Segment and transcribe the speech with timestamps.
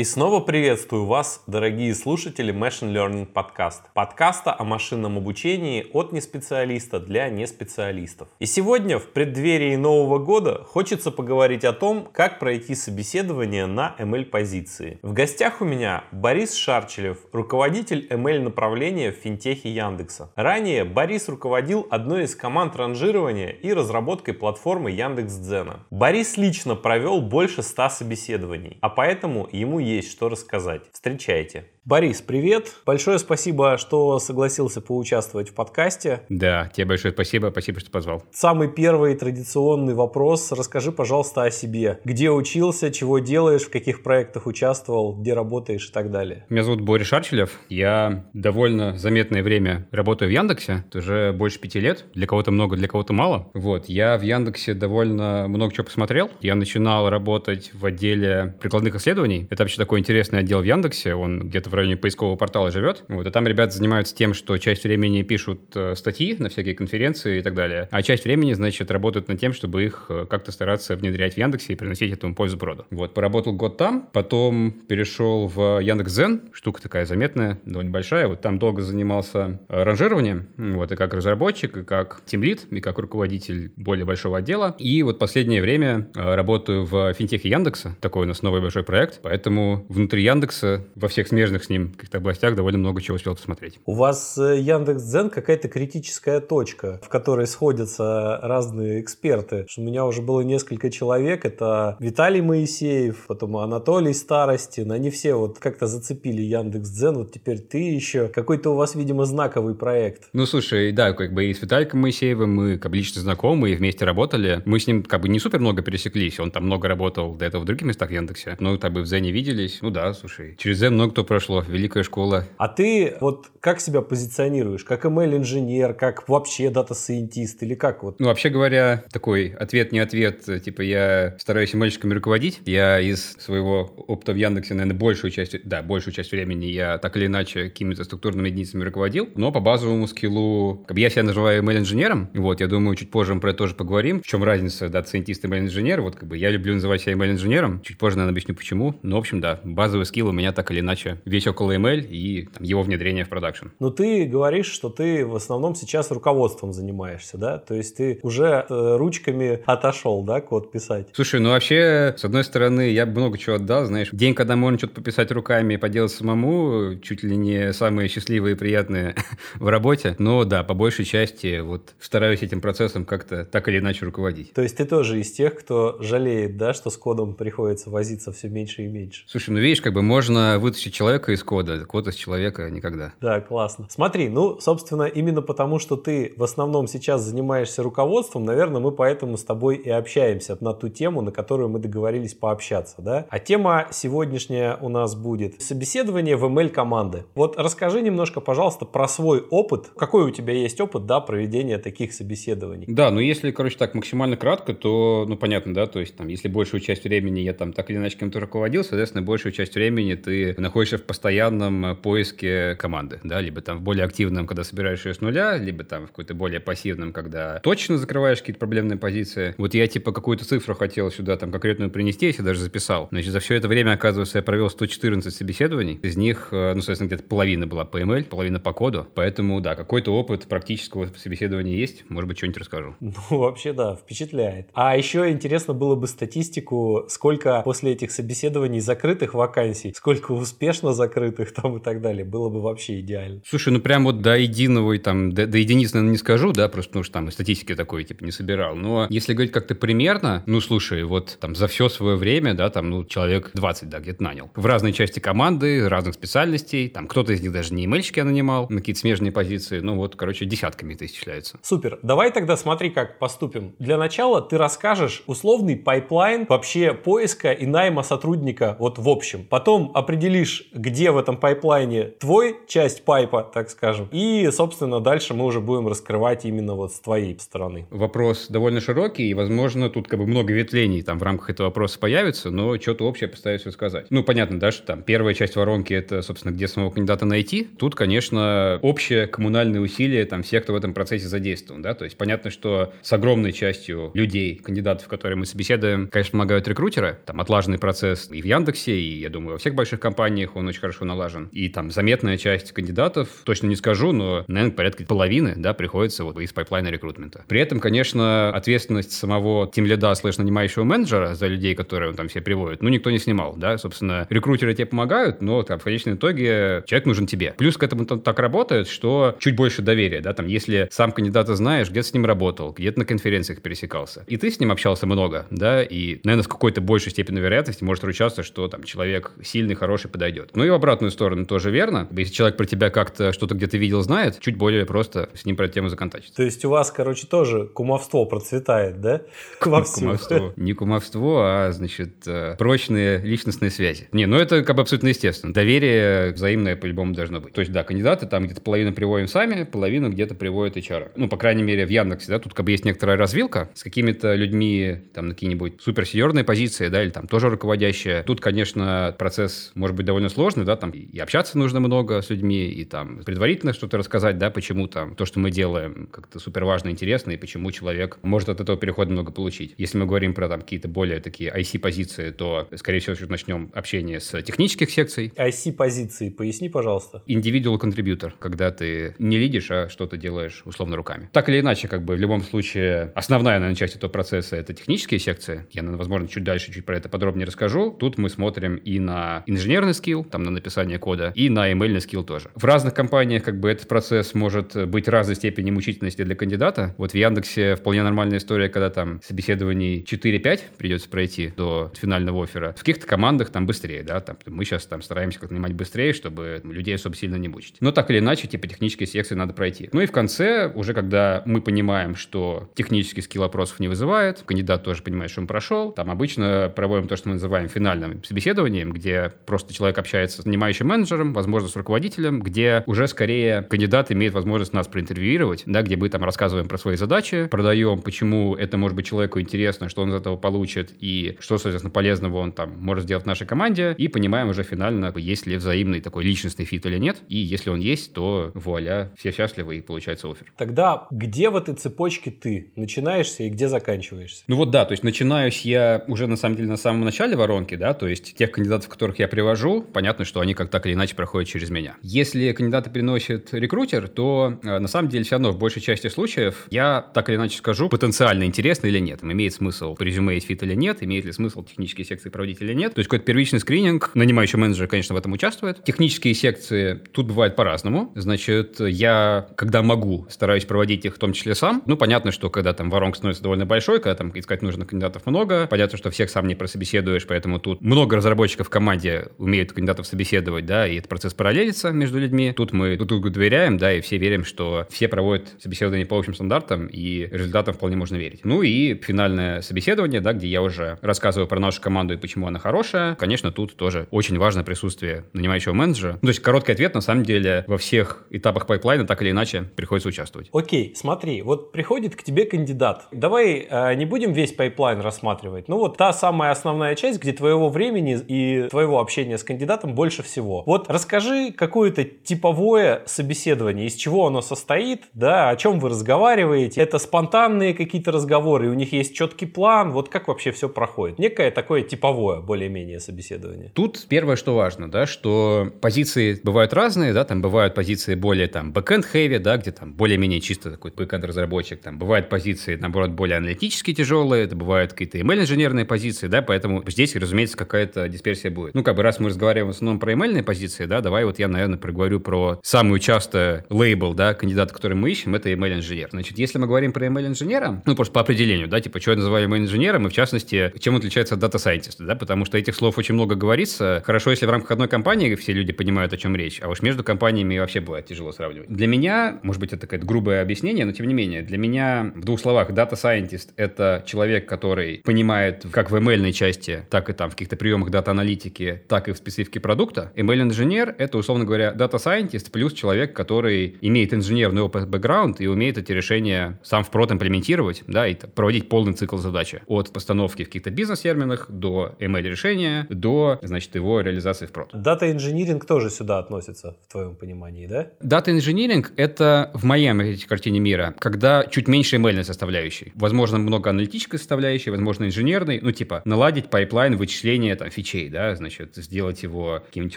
[0.00, 3.80] И снова приветствую вас, дорогие слушатели Machine Learning Podcast.
[3.92, 8.28] Подкаста о машинном обучении от неспециалиста для неспециалистов.
[8.38, 15.00] И сегодня, в преддверии Нового года, хочется поговорить о том, как пройти собеседование на ML-позиции.
[15.02, 20.32] В гостях у меня Борис Шарчелев, руководитель ML-направления в финтехе Яндекса.
[20.34, 25.80] Ранее Борис руководил одной из команд ранжирования и разработкой платформы Яндекс.Дзена.
[25.90, 30.82] Борис лично провел больше 100 собеседований, а поэтому ему есть что рассказать.
[30.92, 31.66] Встречайте.
[31.86, 32.74] Борис, привет.
[32.84, 36.20] Большое спасибо, что согласился поучаствовать в подкасте.
[36.28, 37.48] Да, тебе большое спасибо.
[37.50, 38.22] Спасибо, что позвал.
[38.32, 40.52] Самый первый традиционный вопрос.
[40.52, 41.98] Расскажи, пожалуйста, о себе.
[42.04, 46.44] Где учился, чего делаешь, в каких проектах участвовал, где работаешь и так далее.
[46.50, 47.58] Меня зовут Борис Шарчелев.
[47.70, 50.84] Я довольно заметное время работаю в Яндексе.
[50.86, 52.04] Это уже больше пяти лет.
[52.12, 53.50] Для кого-то много, для кого-то мало.
[53.54, 53.86] Вот.
[53.88, 56.30] Я в Яндексе довольно много чего посмотрел.
[56.42, 59.48] Я начинал работать в отделе прикладных исследований.
[59.50, 61.14] Это вообще такой интересный отдел в Яндексе.
[61.14, 63.04] Он где-то в районе поискового портала живет.
[63.08, 67.38] Вот, и там ребята занимаются тем, что часть времени пишут э, статьи на всякие конференции
[67.38, 70.96] и так далее, а часть времени, значит, работают над тем, чтобы их э, как-то стараться
[70.96, 72.86] внедрять в Яндексе и приносить этому пользу броду.
[72.90, 78.58] Вот, поработал год там, потом перешел в Яндекс.Зен, штука такая заметная, довольно большая, вот там
[78.58, 84.04] долго занимался э, ранжированием, вот, и как разработчик, и как тимлит, и как руководитель более
[84.04, 84.74] большого отдела.
[84.78, 89.86] И вот последнее время работаю в финтехе Яндекса, такой у нас новый большой проект, поэтому
[89.88, 93.78] внутри Яндекса во всех смежных с ним каких-то областях довольно много чего успел посмотреть.
[93.86, 99.66] У вас э, Яндекс Дзен какая-то критическая точка, в которой сходятся разные эксперты.
[99.76, 101.44] У меня уже было несколько человек.
[101.44, 104.92] Это Виталий Моисеев, потом Анатолий Старостин.
[104.92, 107.18] Они все вот как-то зацепили Яндекс Дзен.
[107.18, 108.28] Вот теперь ты еще.
[108.28, 110.28] Какой-то у вас, видимо, знаковый проект.
[110.32, 113.74] Ну, слушай, да, как бы и с Виталиком Моисеевым мы как бы лично знакомы и
[113.74, 114.62] вместе работали.
[114.64, 116.40] Мы с ним как бы не супер много пересеклись.
[116.40, 118.56] Он там много работал до этого в других местах в Яндексе.
[118.60, 119.78] Но как бы в Дзене виделись.
[119.82, 120.56] Ну да, слушай.
[120.58, 122.44] Через Дзен много кто прошел прошло, великая школа.
[122.56, 124.84] А ты вот как себя позиционируешь?
[124.84, 128.20] Как ML-инженер, как вообще data scientist или как вот?
[128.20, 132.60] Ну, вообще говоря, такой ответ не ответ, типа я стараюсь ML-щиками руководить.
[132.64, 137.16] Я из своего опыта в Яндексе, наверное, большую часть, да, большую часть времени я так
[137.16, 141.62] или иначе какими-то структурными единицами руководил, но по базовому скиллу, как бы я себя называю
[141.62, 145.05] ML-инженером, вот, я думаю, чуть позже мы про это тоже поговорим, в чем разница data
[145.05, 148.54] scientist и ML-инженер, вот, как бы я люблю называть себя ML-инженером, чуть позже, наверное, объясню
[148.54, 151.72] почему, но, в общем, да, базовый скилл у меня так или иначе весь весь около
[151.72, 153.68] ML и там, его внедрение в продакшн.
[153.78, 157.58] Но ты говоришь, что ты в основном сейчас руководством занимаешься, да?
[157.58, 161.08] То есть ты уже э, ручками отошел, да, код писать?
[161.14, 164.10] Слушай, ну вообще, с одной стороны, я много чего отдал, знаешь.
[164.12, 168.58] День, когда можно что-то пописать руками и поделать самому, чуть ли не самые счастливые и
[168.58, 169.14] приятные
[169.54, 170.14] в работе.
[170.18, 174.52] Но да, по большей части вот стараюсь этим процессом как-то так или иначе руководить.
[174.52, 178.48] То есть ты тоже из тех, кто жалеет, да, что с кодом приходится возиться все
[178.48, 179.22] меньше и меньше?
[179.26, 183.12] Слушай, ну видишь, как бы можно вытащить человека человека из кода, код из человека никогда.
[183.20, 183.86] Да, классно.
[183.88, 189.36] Смотри, ну, собственно, именно потому, что ты в основном сейчас занимаешься руководством, наверное, мы поэтому
[189.36, 193.26] с тобой и общаемся на ту тему, на которую мы договорились пообщаться, да?
[193.30, 197.24] А тема сегодняшняя у нас будет собеседование в ML-команды.
[197.34, 199.90] Вот расскажи немножко, пожалуйста, про свой опыт.
[199.96, 202.86] Какой у тебя есть опыт, да, проведения таких собеседований?
[202.88, 206.48] Да, ну, если, короче, так максимально кратко, то, ну, понятно, да, то есть, там, если
[206.48, 210.54] большую часть времени я там так или иначе кем-то руководил, соответственно, большую часть времени ты
[210.58, 215.14] находишься в постоянном э, поиске команды, да, либо там в более активном, когда собираешь ее
[215.14, 219.54] с нуля, либо там в какой-то более пассивном, когда точно закрываешь какие-то проблемные позиции.
[219.58, 223.08] Вот я типа какую-то цифру хотел сюда там конкретную принести, себе даже записал.
[223.10, 225.98] Значит, за все это время, оказывается, я провел 114 собеседований.
[226.02, 229.06] Из них, э, ну, соответственно, где-то половина была по ML, половина по коду.
[229.14, 232.04] Поэтому, да, какой-то опыт практического собеседования есть.
[232.08, 232.94] Может быть, что-нибудь расскажу.
[233.30, 234.68] Ну, вообще, да, впечатляет.
[234.72, 241.09] А еще интересно было бы статистику, сколько после этих собеседований закрытых вакансий, сколько успешно закрытых
[241.10, 242.24] закрытых там и так далее.
[242.24, 243.40] Было бы вообще идеально.
[243.46, 246.90] Слушай, ну прям вот до единого, там, до, до единицы, наверное, не скажу, да, просто
[246.90, 248.74] потому что там статистики такой, типа, не собирал.
[248.76, 252.90] Но если говорить как-то примерно, ну, слушай, вот там за все свое время, да, там,
[252.90, 254.50] ну, человек 20, да, где-то нанял.
[254.54, 258.78] В разные части команды, разных специальностей, там, кто-то из них даже не имейльщики нанимал на
[258.78, 261.58] какие-то смежные позиции, ну, вот, короче, десятками это исчисляется.
[261.62, 261.98] Супер.
[262.02, 263.74] Давай тогда смотри, как поступим.
[263.78, 269.46] Для начала ты расскажешь условный пайплайн вообще поиска и найма сотрудника вот в общем.
[269.48, 275.32] Потом определишь, где где в этом пайплайне твой часть пайпа, так скажем, и, собственно, дальше
[275.32, 277.86] мы уже будем раскрывать именно вот с твоей стороны.
[277.88, 281.98] Вопрос довольно широкий, и, возможно, тут как бы много ветвлений там в рамках этого вопроса
[281.98, 284.08] появится, но что-то общее постараюсь рассказать.
[284.10, 287.66] Ну, понятно, да, что там первая часть воронки— это, собственно, где самого кандидата найти.
[287.78, 292.18] Тут, конечно, общее коммунальные усилия там всех, кто в этом процессе задействован, да, то есть
[292.18, 297.78] понятно, что с огромной частью людей, кандидатов, которые мы собеседуем, конечно, помогают рекрутеры, там отлаженный
[297.78, 301.48] процесс и в Яндексе, и, я думаю, во всех больших компаниях он очень хорошо налажен.
[301.52, 306.38] И там заметная часть кандидатов, точно не скажу, но, наверное, порядка половины, да, приходится вот
[306.40, 307.44] из пайплайна рекрутмента.
[307.48, 312.40] При этом, конечно, ответственность самого тимлида слэш нанимающего менеджера за людей, которые он там все
[312.40, 316.82] приводит, ну, никто не снимал, да, собственно, рекрутеры тебе помогают, но там в конечном итоге
[316.86, 317.54] человек нужен тебе.
[317.56, 321.90] Плюс к этому так работает, что чуть больше доверия, да, там, если сам кандидата знаешь,
[321.90, 325.82] где-то с ним работал, где-то на конференциях пересекался, и ты с ним общался много, да,
[325.82, 330.50] и, наверное, с какой-то большей степенью вероятности может ручаться, что там человек сильный, хороший подойдет.
[330.54, 332.08] Ну и в обратную сторону тоже верно.
[332.10, 335.66] Если человек про тебя как-то что-то где-то видел, знает, чуть более просто с ним про
[335.66, 336.34] эту тему законтачить.
[336.34, 339.22] То есть у вас, короче, тоже кумовство процветает, да?
[339.60, 340.52] Кумовство.
[340.56, 344.08] Не кумовство, а, значит, э, прочные личностные связи.
[344.12, 345.52] Не, ну это как бы абсолютно естественно.
[345.52, 347.52] Доверие взаимное по-любому должно быть.
[347.52, 351.12] То есть, да, кандидаты там где-то половину приводим сами, половину где-то приводит HR.
[351.16, 354.34] Ну, по крайней мере, в Яндексе, да, тут как бы есть некоторая развилка с какими-то
[354.34, 358.22] людьми там на какие-нибудь суперсеньорные позиции, да, или там тоже руководящие.
[358.22, 362.68] Тут, конечно, процесс может быть довольно сложный, да, там и общаться нужно много с людьми,
[362.68, 366.90] и там предварительно что-то рассказать, да, почему там то, что мы делаем, как-то супер важно,
[366.90, 369.74] интересно, и почему человек может от этого перехода много получить.
[369.78, 374.42] Если мы говорим про там какие-то более такие IC-позиции, то, скорее всего, начнем общение с
[374.42, 375.32] технических секций.
[375.36, 377.22] IC-позиции, поясни, пожалуйста.
[377.28, 381.28] Individual contributor, когда ты не лидишь, а что-то делаешь условно руками.
[381.32, 385.20] Так или иначе, как бы в любом случае, основная, наверное, часть этого процесса— это технические
[385.20, 385.66] секции.
[385.70, 387.90] Я, возможно, чуть дальше, чуть про это подробнее расскажу.
[387.90, 392.24] Тут мы смотрим и на инженерный скилл, там, на написание кода, и на email скилл
[392.24, 392.50] тоже.
[392.54, 396.94] В разных компаниях, как бы, этот процесс может быть разной степени мучительности для кандидата.
[396.98, 402.72] Вот в Яндексе вполне нормальная история, когда там собеседований 4-5 придется пройти до финального оффера.
[402.72, 406.60] В каких-то командах там быстрее, да, там мы сейчас там стараемся как-то нанимать быстрее, чтобы
[406.64, 407.76] людей особо сильно не мучить.
[407.80, 409.88] Но так или иначе, типа, технические секции надо пройти.
[409.92, 414.82] Ну и в конце, уже когда мы понимаем, что технический скилл опросов не вызывает, кандидат
[414.82, 419.32] тоже понимает, что он прошел, там обычно проводим то, что мы называем финальным собеседованием, где
[419.46, 424.72] просто человек общается с нанимающим менеджером, возможно, с руководителем, где уже скорее кандидат имеет возможность
[424.72, 429.06] нас проинтервьюировать, да, где мы там рассказываем про свои задачи, продаем, почему это может быть
[429.06, 433.24] человеку интересно, что он из этого получит и что, соответственно, полезного он там может сделать
[433.24, 437.18] в нашей команде, и понимаем уже финально, есть ли взаимный такой личностный фит или нет,
[437.28, 440.52] и если он есть, то вуаля, все счастливы и получается офер.
[440.56, 444.44] Тогда где в этой цепочке ты начинаешься и где заканчиваешься?
[444.48, 447.74] Ну вот да, то есть начинаюсь я уже на самом деле на самом начале воронки,
[447.74, 451.16] да, то есть тех кандидатов, которых я привожу, понятно, что они как так или иначе
[451.16, 451.96] проходят через меня.
[452.02, 456.66] Если кандидаты приносит рекрутер, то э, на самом деле все равно в большей части случаев
[456.70, 459.24] я так или иначе скажу, потенциально интересно или нет.
[459.24, 462.94] Имеет смысл резюме есть fit или нет, имеет ли смысл технические секции проводить или нет.
[462.94, 465.82] То есть какой-то первичный скрининг, нанимающий менеджер, конечно, в этом участвует.
[465.84, 468.12] Технические секции тут бывают по-разному.
[468.14, 471.82] Значит, я, когда могу, стараюсь проводить их в том числе сам.
[471.86, 475.66] Ну, понятно, что когда там воронка становится довольно большой, когда там искать нужно кандидатов много,
[475.66, 480.19] понятно, что всех сам не прособеседуешь, поэтому тут много разработчиков в команде умеют кандидатов собеседовать,
[480.66, 482.52] да, и этот процесс параллелится между людьми.
[482.56, 486.34] Тут мы друг другу доверяем, да, и все верим, что все проводят собеседование по общим
[486.34, 488.40] стандартам, и результатам вполне можно верить.
[488.44, 492.58] Ну и финальное собеседование, да, где я уже рассказываю про нашу команду и почему она
[492.58, 493.14] хорошая.
[493.16, 496.12] Конечно, тут тоже очень важно присутствие нанимающего менеджера.
[496.14, 499.64] Ну, то есть короткий ответ, на самом деле, во всех этапах пайплайна так или иначе
[499.76, 500.48] приходится участвовать.
[500.52, 503.08] Окей, смотри, вот приходит к тебе кандидат.
[503.12, 505.68] Давай э, не будем весь пайплайн рассматривать.
[505.68, 510.09] Ну вот та самая основная часть, где твоего времени и твоего общения с кандидатом больше
[510.22, 510.62] всего.
[510.66, 516.80] Вот расскажи какое-то типовое собеседование, из чего оно состоит, да, о чем вы разговариваете.
[516.80, 521.18] Это спонтанные какие-то разговоры, у них есть четкий план, вот как вообще все проходит.
[521.18, 523.70] Некое такое типовое, более-менее собеседование.
[523.74, 528.72] Тут первое, что важно, да, что позиции бывают разные, да, там бывают позиции более там
[528.72, 533.36] backend heavy, да, где там более-менее чисто такой backend разработчик, там бывают позиции, наоборот, более
[533.38, 538.74] аналитически тяжелые, это бывают какие-то ML-инженерные позиции, да, поэтому здесь, разумеется, какая-то дисперсия будет.
[538.74, 541.46] Ну, как бы раз мы разговариваем в основном про ML позиции, да, давай вот я,
[541.46, 546.08] наверное, проговорю про самую часто лейбл, да, кандидата, который мы ищем, это ML-инженер.
[546.10, 549.48] Значит, если мы говорим про ML-инженера, ну, просто по определению, да, типа, что я называю
[549.48, 552.98] ML-инженером, и в частности, чем он отличается от data scientist'а, да, потому что этих слов
[552.98, 554.02] очень много говорится.
[554.04, 557.04] Хорошо, если в рамках одной компании все люди понимают, о чем речь, а уж между
[557.04, 558.68] компаниями вообще бывает тяжело сравнивать.
[558.68, 562.24] Для меня, может быть, это какое-то грубое объяснение, но тем не менее, для меня в
[562.24, 567.32] двух словах Scientist— это человек, который понимает как в ML части, так и там в
[567.32, 570.12] каких-то приемах дата-аналитики, так и в специфике продукта, продукта.
[570.14, 575.78] ML-инженер— это, условно говоря, data scientist плюс человек, который имеет инженерный опыт, бэкграунд и умеет
[575.78, 579.62] эти решения сам в прод имплементировать, да, и проводить полный цикл задачи.
[579.68, 584.68] От постановки в каких-то бизнес-терминах до ML-решения, до, значит, его реализации в прод.
[584.74, 587.86] Дата-инжиниринг тоже сюда относится, в твоем понимании, да?
[588.02, 592.92] Дата-инжиниринг— это в моем картине мира, когда чуть меньше ML составляющей.
[592.96, 598.76] Возможно, много аналитической составляющей, возможно, инженерной, ну, типа, наладить пайплайн вычисления там, фичей, да, значит,
[598.76, 599.96] сделать его каким-нибудь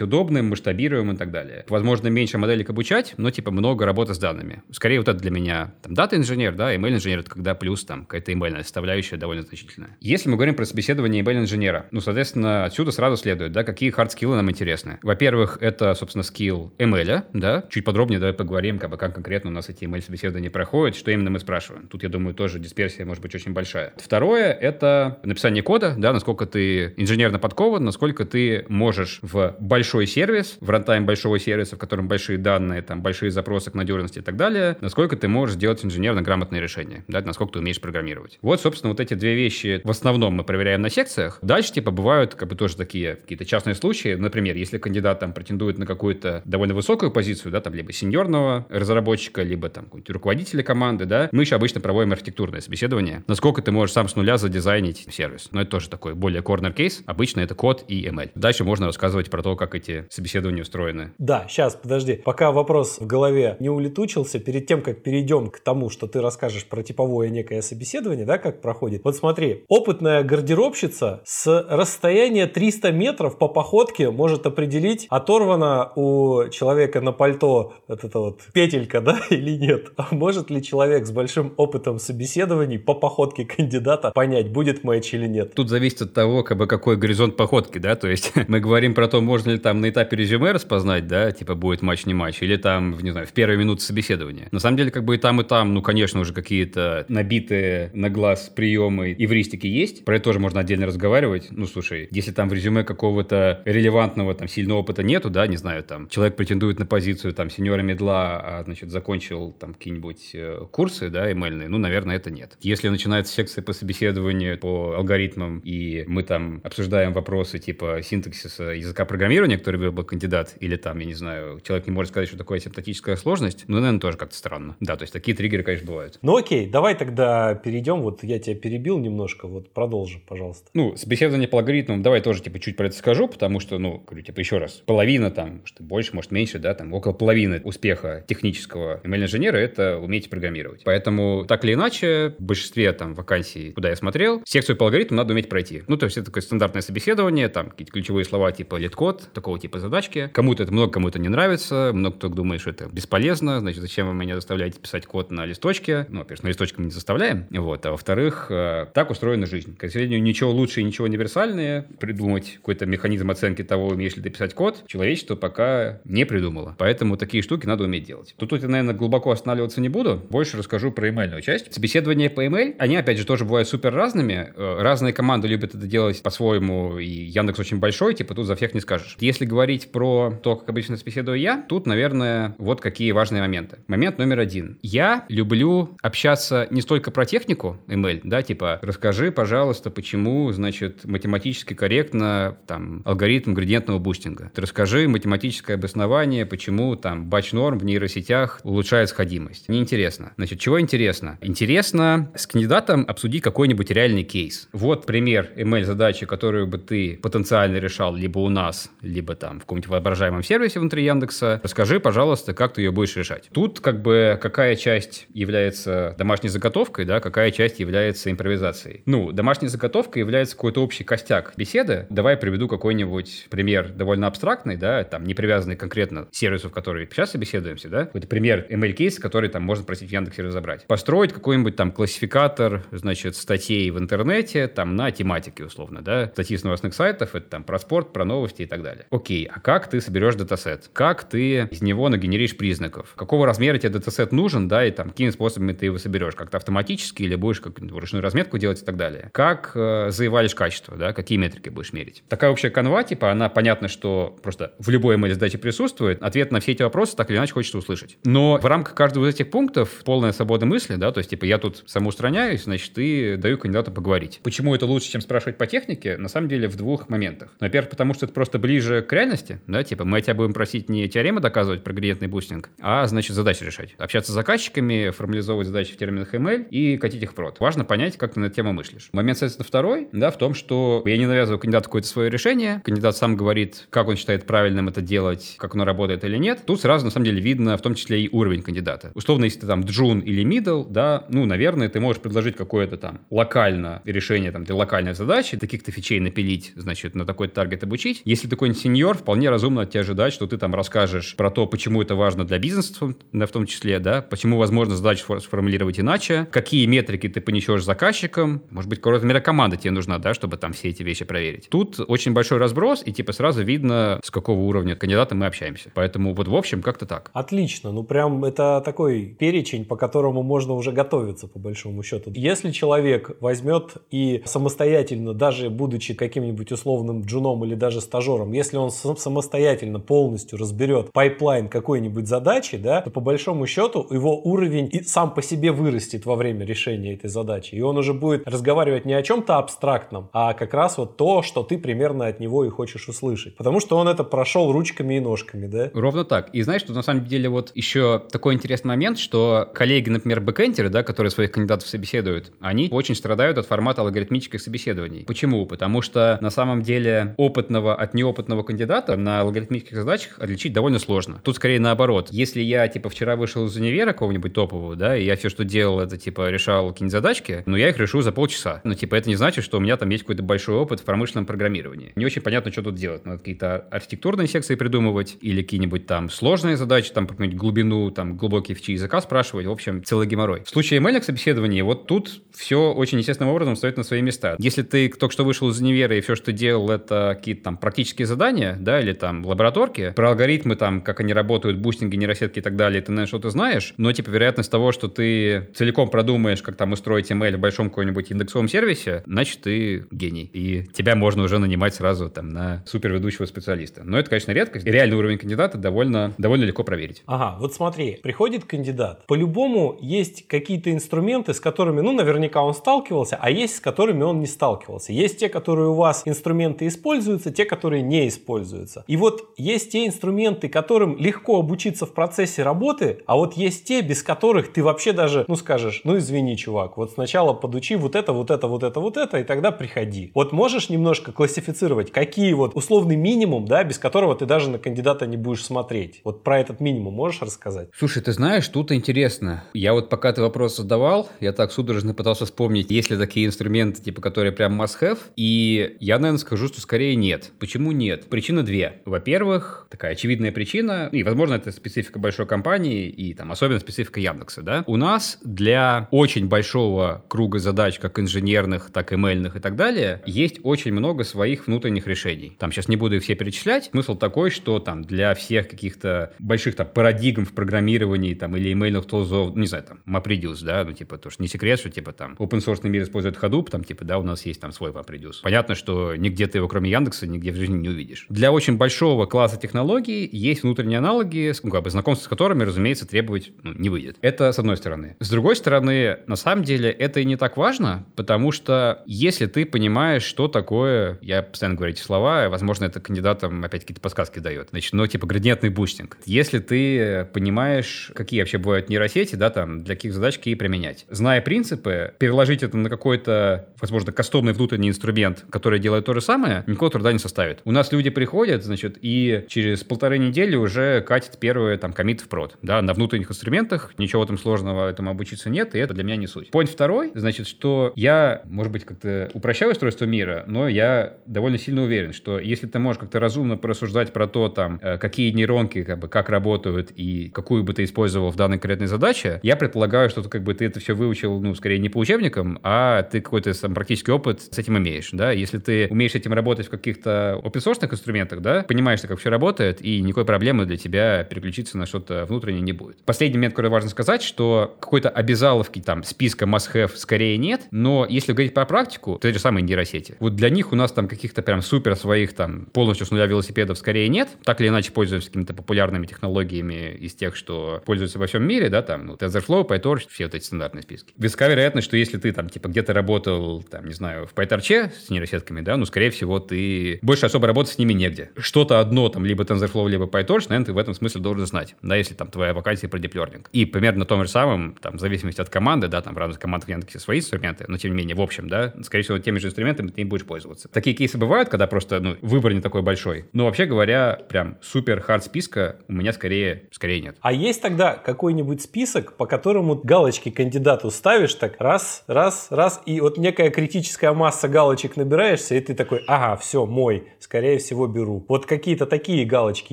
[0.00, 1.64] удобным, масштабируемым и так далее.
[1.68, 4.62] Возможно, меньше моделек обучать, но, типа, много работы с данными.
[4.70, 8.62] Скорее, вот это для меня, там, дата-инженер, да, ML-инженер— это когда плюс, там, какая-то ML
[8.62, 9.96] составляющая довольно значительная.
[10.00, 14.48] Если мы говорим про собеседование ML-инженера, ну, соответственно, отсюда сразу следует, да, какие хард-скиллы нам
[14.50, 14.98] интересны.
[15.02, 19.52] Во-первых, это, собственно, скилл ML, да, чуть подробнее давай поговорим, как бы, как конкретно у
[19.52, 21.88] нас эти ML-собеседования проходят, что именно мы спрашиваем.
[21.88, 23.92] Тут, я думаю, тоже дисперсия может быть очень большая.
[23.96, 30.56] Второе— это написание кода, да, насколько ты инженерно подкован, насколько ты можешь в большой сервис,
[30.60, 34.36] в рантайм большого сервиса, в котором большие данные, там, большие запросы к надежности и так
[34.36, 38.38] далее, насколько ты можешь сделать инженерно грамотные решения, да, насколько ты умеешь программировать.
[38.42, 41.38] Вот, собственно, вот эти две вещи в основном мы проверяем на секциях.
[41.42, 44.14] Дальше, типа, бывают как бы тоже такие какие-то частные случаи.
[44.14, 49.42] Например, если кандидат там претендует на какую-то довольно высокую позицию, да, там, либо сеньорного разработчика,
[49.42, 53.24] либо там руководителя команды, да, мы еще обычно проводим архитектурное собеседование.
[53.26, 55.48] Насколько ты можешь сам с нуля задизайнить сервис.
[55.52, 57.02] Но это тоже такой более корнер кейс.
[57.06, 58.30] Обычно это код и ML.
[58.34, 61.12] Дальше можно рассказывать про то, как эти собеседования устроены.
[61.18, 62.14] Да, сейчас, подожди.
[62.14, 66.66] Пока вопрос в голове не улетучился, перед тем, как перейдем к тому, что ты расскажешь
[66.66, 69.02] про типовое некое собеседование, да, как проходит.
[69.04, 77.00] Вот смотри, опытная гардеробщица с расстояния 300 метров по походке может определить, оторвана у человека
[77.00, 79.92] на пальто вот эта вот петелька, да, или нет.
[79.96, 85.26] А может ли человек с большим опытом собеседований по походке кандидата понять, будет матч или
[85.26, 85.54] нет?
[85.54, 89.08] Тут зависит от того, как бы, какой горизонт походки, да, то есть мы говорим про
[89.08, 92.56] то, можно ли там на этапе резюме распознать, да, типа будет матч, не матч, или
[92.56, 94.48] там, не знаю, в первые минуты собеседования.
[94.50, 98.10] На самом деле, как бы и там, и там, ну, конечно, уже какие-то набитые на
[98.10, 101.48] глаз приемы эвристики есть, про это тоже можно отдельно разговаривать.
[101.50, 105.82] Ну, слушай, если там в резюме какого-то релевантного, там, сильного опыта нету, да, не знаю,
[105.84, 111.10] там, человек претендует на позицию, там, сеньора медла, а, значит, закончил, там, какие-нибудь э, курсы,
[111.10, 112.56] да, эмельные, ну, наверное, это нет.
[112.60, 119.04] Если начинается секция по собеседованию по алгоритмам, и мы там обсуждаем вопросы типа синтаксиса языка
[119.04, 122.60] программирования, который выбрал кандидат, или там, я не знаю, человек не может сказать, что такое
[122.60, 124.76] симптотическая сложность, ну, наверное, тоже как-то странно.
[124.80, 126.18] Да, то есть такие триггеры, конечно, бывают.
[126.22, 130.70] Ну, окей, давай тогда перейдем, вот я тебя перебил немножко, вот продолжи, пожалуйста.
[130.74, 134.24] Ну, собеседование по алгоритмам, давай тоже, типа, чуть про это скажу, потому что, ну, говорю,
[134.24, 139.00] типа, еще раз, половина там, что больше, может, меньше, да, там, около половины успеха технического
[139.04, 140.82] ML-инженера— это уметь программировать.
[140.84, 145.32] Поэтому, так или иначе, в большинстве там вакансий, куда я смотрел, секцию по алгоритму надо
[145.32, 145.82] уметь пройти.
[145.86, 149.78] Ну, то есть это такое стандартное собеседование, там какие-то ключевые слова типа LeetCode, такого типа
[149.78, 150.30] задачки.
[150.32, 154.14] Кому-то это много, кому-то не нравится, много кто думает, что это бесполезно, значит, зачем вы
[154.14, 156.06] меня заставляете писать код на листочке?
[156.08, 159.76] Ну, во-первых, на листочке мы не заставляем, вот, а во-вторых, э, так устроена жизнь.
[159.76, 164.30] К сожалению, ничего лучше и ничего универсальнее придумать какой-то механизм оценки того, умеешь ли ты
[164.30, 166.74] писать код, человечество пока не придумало.
[166.78, 168.34] Поэтому такие штуки надо уметь делать.
[168.38, 171.72] Тут, тут я, наверное, глубоко останавливаться не буду, больше расскажу про ML часть.
[171.72, 174.52] Собеседования по ML, они, опять же, тоже бывают супер разными.
[174.56, 178.74] Э, разные команды любят это делать по-своему, и Яндекс очень большой, типа тут за всех
[178.74, 179.13] не скажешь.
[179.18, 183.78] Если говорить про то, как обычно собеседую я, тут, наверное, вот какие важные моменты.
[183.86, 184.78] Момент номер один.
[184.82, 191.74] Я люблю общаться не столько про технику ML, да, типа расскажи, пожалуйста, почему, значит, математически
[191.74, 194.50] корректно там алгоритм градиентного бустинга.
[194.54, 199.68] Ты расскажи математическое обоснование, почему там batch norm в нейросетях улучшает сходимость.
[199.68, 200.32] Неинтересно.
[200.36, 201.38] Значит, чего интересно?
[201.40, 204.68] Интересно с кандидатом обсудить какой-нибудь реальный кейс.
[204.72, 209.88] Вот пример ML-задачи, которую бы ты потенциально решал либо у нас, либо там в каком-нибудь
[209.88, 211.60] воображаемом сервисе внутри Яндекса.
[211.62, 213.48] Расскажи, пожалуйста, как ты ее будешь решать.
[213.52, 219.02] Тут как бы какая часть является домашней заготовкой, да, какая часть является импровизацией.
[219.06, 222.06] Ну, домашняя заготовка является какой-то общий костяк беседы.
[222.10, 227.08] Давай приведу какой-нибудь пример довольно абстрактный, да, там не привязанный конкретно к сервису, в который
[227.10, 230.86] сейчас собеседуемся, да, какой-то пример ML-кейс, который там можно просить в Яндексе разобрать.
[230.86, 236.64] Построить какой-нибудь там классификатор, значит, статей в интернете, там на тематике условно, да, статьи с
[236.64, 238.93] новостных сайтов, это там про спорт, про новости и так далее.
[239.10, 240.90] Окей, а как ты соберешь датасет?
[240.92, 243.14] Как ты из него нагенеришь признаков?
[243.16, 246.34] Какого размера тебе датасет нужен, да, и там какими способами ты его соберешь?
[246.34, 249.30] Как-то автоматически или будешь как-нибудь ручную разметку делать и так далее?
[249.32, 252.22] Как э, за eval ишь качество, да, какие метрики будешь мерить?
[252.28, 256.22] Такая общая канва, типа, она понятно, что просто в любой ML-задаче присутствует.
[256.22, 258.18] Ответ на все эти вопросы так или иначе хочется услышать.
[258.24, 261.58] Но в рамках каждого из этих пунктов полная свобода мысли, да, то есть, типа, я
[261.58, 264.40] тут самоустраняюсь, значит, и даю кандидату поговорить.
[264.42, 266.16] Почему это лучше, чем спрашивать по технике?
[266.16, 267.50] На самом деле, в двух моментах.
[267.60, 270.88] Во-первых, потому что это просто ближе ближе к реальности, да, типа мы тебя будем просить
[270.88, 273.94] не теоремы доказывать про градиентный бустинг, а, значит, задачи решать.
[273.98, 277.60] Общаться с заказчиками, формализовывать задачи в терминах ML и катить их в прод.
[277.60, 279.08] Важно понять, как ты на тему мыслишь.
[279.12, 283.16] Момент, соответственно, второй, да, в том, что я не навязываю кандидату какое-то свое решение, кандидат
[283.16, 286.60] сам говорит, как он считает правильным это делать, как оно работает или нет.
[286.66, 289.12] Тут сразу, на самом деле, видно в том числе и уровень кандидата.
[289.14, 293.20] Условно, если ты там джун или middle, да, ну, наверное, ты можешь предложить какое-то там
[293.30, 298.22] локально решение там для локальной задачи, таких-то фичей напилить, значит, на такой таргет обучить.
[298.24, 302.00] Если такой сеньор, вполне разумно от тебя ожидать, что ты там расскажешь про то, почему
[302.00, 307.28] это важно для бизнеса, в том числе, да, почему возможно задачу сформулировать иначе, какие метрики
[307.28, 311.02] ты понесешь заказчикам, может быть, какая-то мера команда тебе нужна, да, чтобы там все эти
[311.02, 311.68] вещи проверить.
[311.68, 315.90] Тут очень большой разброс, и типа сразу видно, с какого уровня кандидата мы общаемся.
[315.94, 317.30] Поэтому вот в общем как-то так.
[317.32, 317.90] Отлично.
[317.90, 322.30] Ну прям это такой перечень, по которому можно уже готовиться по большому счету.
[322.34, 328.90] Если человек возьмет и самостоятельно, даже будучи каким-нибудь условным джуном или даже стажером, если он
[328.90, 335.34] самостоятельно полностью разберет пайплайн какой-нибудь задачи, да, то по большому счету его уровень и сам
[335.34, 337.74] по себе вырастет во время решения этой задачи.
[337.74, 341.62] И он уже будет разговаривать не о чем-то абстрактном, а как раз вот то, что
[341.62, 343.56] ты примерно от него и хочешь услышать.
[343.56, 345.90] Потому что он это прошел ручками и ножками, да?
[345.94, 346.50] Ровно так.
[346.54, 350.88] И знаешь, что на самом деле вот еще такой интересный момент, что коллеги, например, бэкэнтеры,
[350.88, 355.24] да, которые своих кандидатов собеседуют, они очень страдают от формата алгоритмических собеседований.
[355.24, 355.66] Почему?
[355.66, 361.40] Потому что на самом деле опытного от неопытного кандидата на алгоритмических задачах отличить довольно сложно.
[361.44, 362.28] Тут скорее наоборот.
[362.30, 366.00] Если я, типа, вчера вышел из универа какого-нибудь топового, да, и я все, что делал,
[366.00, 368.80] это, типа, решал какие-нибудь задачки, но я их решу за полчаса.
[368.84, 371.46] Но, типа, это не значит, что у меня там есть какой-то большой опыт в промышленном
[371.46, 372.12] программировании.
[372.16, 373.24] Не очень понятно, что тут делать.
[373.24, 378.74] Надо какие-то архитектурные секции придумывать или какие-нибудь там сложные задачи, там, по глубину, там, глубокие
[378.74, 379.66] фичи языка спрашивать.
[379.66, 380.64] В общем, целый геморрой.
[380.64, 384.56] В случае ML собеседований, вот тут все очень естественным образом стоит на свои места.
[384.58, 388.26] Если ты только что вышел из универа и все, что делал, это какие-то там практические
[388.34, 392.76] задания, да, или там лабораторки, про алгоритмы там, как они работают, бустинги, нейросетки и так
[392.76, 396.92] далее, ты, наверное, что-то знаешь, но, типа, вероятность того, что ты целиком продумаешь, как там
[396.92, 400.50] устроить ML в большом каком-нибудь яндексовом сервисе, значит, ты гений.
[400.52, 404.02] И тебя можно уже нанимать сразу там на супер ведущего специалиста.
[404.04, 404.86] Но это, конечно, редкость.
[404.86, 407.22] И реальный уровень кандидата довольно, довольно легко проверить.
[407.26, 409.26] Ага, вот смотри, приходит кандидат.
[409.26, 414.40] По-любому есть какие-то инструменты, с которыми, ну, наверняка он сталкивался, а есть с которыми он
[414.40, 415.12] не сталкивался.
[415.12, 419.04] Есть те, которые у вас инструменты используются, те, которые не используются.
[419.06, 424.00] И вот есть те инструменты, которым легко обучиться в процессе работы, а вот есть те,
[424.02, 428.32] без которых ты вообще даже, ну, скажешь, ну, извини, чувак, вот сначала подучи вот это,
[428.32, 430.30] вот это, вот это, вот это, и тогда приходи.
[430.34, 435.26] Вот можешь немножко классифицировать, какие вот условный минимум, да, без которого ты даже на кандидата
[435.26, 436.20] не будешь смотреть.
[436.24, 437.88] Вот про этот минимум можешь рассказать?
[437.96, 439.64] Слушай, ты знаешь, тут интересно.
[439.74, 444.02] Я вот пока ты вопрос задавал, я так судорожно пытался вспомнить, есть ли такие инструменты,
[444.02, 447.52] типа, которые прям must-have, и я, наверное, скажу, что скорее нет.
[447.58, 448.13] Почему нет?
[448.16, 449.02] Причина две.
[449.04, 454.62] Во-первых, такая очевидная причина, и, возможно, это специфика большой компании, и там особенно специфика Яндекса,
[454.62, 454.84] да?
[454.86, 460.22] У нас для очень большого круга задач, как инженерных, так и мельных и так далее,
[460.26, 462.56] есть очень много своих внутренних решений.
[462.58, 463.86] Там сейчас не буду их все перечислять.
[463.86, 469.06] Смысл такой, что там для всех каких-то больших там парадигм в программировании там или ML-ных
[469.06, 472.34] тулзов, ну, не знаю, там MapReduce, да, ну типа, то, не секрет, что типа там
[472.38, 475.42] open source мир использует Hadoop, там типа, да, у нас есть там свой MapReduce.
[475.42, 478.03] Понятно, что нигде ты его, кроме Яндекса, нигде в жизни не увидишь.
[478.28, 483.06] Для очень большого класса технологий есть внутренние аналоги, ну, как бы знакомство с которыми, разумеется,
[483.06, 484.16] требовать ну, не выйдет.
[484.20, 485.16] Это с одной стороны.
[485.20, 489.66] С другой стороны, на самом деле, это и не так важно, потому что если ты
[489.66, 494.68] понимаешь, что такое, я постоянно говорю эти слова, возможно, это кандидатам опять какие-то подсказки дает.
[494.70, 496.18] Значит, ну, типа градиентный бустинг.
[496.24, 501.06] Если ты понимаешь, какие вообще бывают нейросети, да, там, для каких задач какие применять.
[501.08, 506.64] Зная принципы, переложить это на какой-то, возможно, кастомный внутренний инструмент, который делает то же самое,
[506.66, 507.60] никакого труда не составит.
[507.64, 512.28] У нас люди приходят, значит, и через полторы недели уже катят первые там комит в
[512.28, 512.56] прод.
[512.60, 516.26] Да, на внутренних инструментах ничего там сложного этому обучиться нет, и это для меня не
[516.26, 516.50] суть.
[516.50, 521.82] Point второй, значит, что я, может быть, как-то упрощаю устройство мира, но я довольно сильно
[521.82, 526.00] уверен, что если ты можешь как-то разумно порассуждать про то, там, э, какие нейронки, как
[526.00, 530.22] бы, как работают и какую бы ты использовал в данной конкретной задаче, я предполагаю, что
[530.22, 533.54] ты, как бы, ты это все выучил, ну, скорее не по учебникам, а ты какой-то
[533.54, 535.30] сам практический опыт с этим имеешь, да.
[535.30, 539.82] Если ты умеешь этим работать в каких-то open source инструментах, да, понимаешь, как все работает,
[539.82, 543.02] и никакой проблемы для тебя переключиться на что-то внутреннее не будет.
[543.04, 548.32] Последний момент, который важно сказать, что какой-то обязаловки, там, списка must-have скорее нет, но если
[548.32, 550.16] говорить про практику, то это же самые нейросети.
[550.20, 553.78] Вот для них у нас там каких-то прям супер своих там полностью с нуля велосипедов
[553.78, 554.28] скорее нет.
[554.44, 558.82] Так или иначе пользуемся какими-то популярными технологиями из тех, что пользуются во всем мире, да,
[558.82, 561.12] там, ну, TensorFlow, PyTorch, все вот эти стандартные списки.
[561.16, 565.10] Высока вероятность, что если ты там, типа, где-то работал, там, не знаю, в PyTorch с
[565.10, 568.30] нейросетками, да, ну, скорее всего, ты больше особо работать работать с ними негде.
[568.36, 571.96] Что-то одно, там, либо TensorFlow, либо PyTorch, наверное, ты в этом смысле должен знать, да,
[571.96, 573.46] если там твоя вакансия про Deep Learning.
[573.52, 576.38] И примерно на том же самом, там, в зависимости от команды, да, там, в разных
[576.38, 579.38] командах в Яндексе свои инструменты, но тем не менее, в общем, да, скорее всего, теми
[579.38, 580.68] же инструментами ты не будешь пользоваться.
[580.68, 583.26] Такие кейсы бывают, когда просто, ну, выбор не такой большой.
[583.32, 587.16] Но вообще говоря, прям супер хард списка у меня скорее, скорее нет.
[587.20, 593.00] А есть тогда какой-нибудь список, по которому галочки кандидату ставишь так раз, раз, раз, и
[593.00, 598.24] вот некая критическая масса галочек набираешься, и ты такой, ага, все, мой, скорее всего, беру.
[598.28, 599.72] Вот какие-то такие галочки,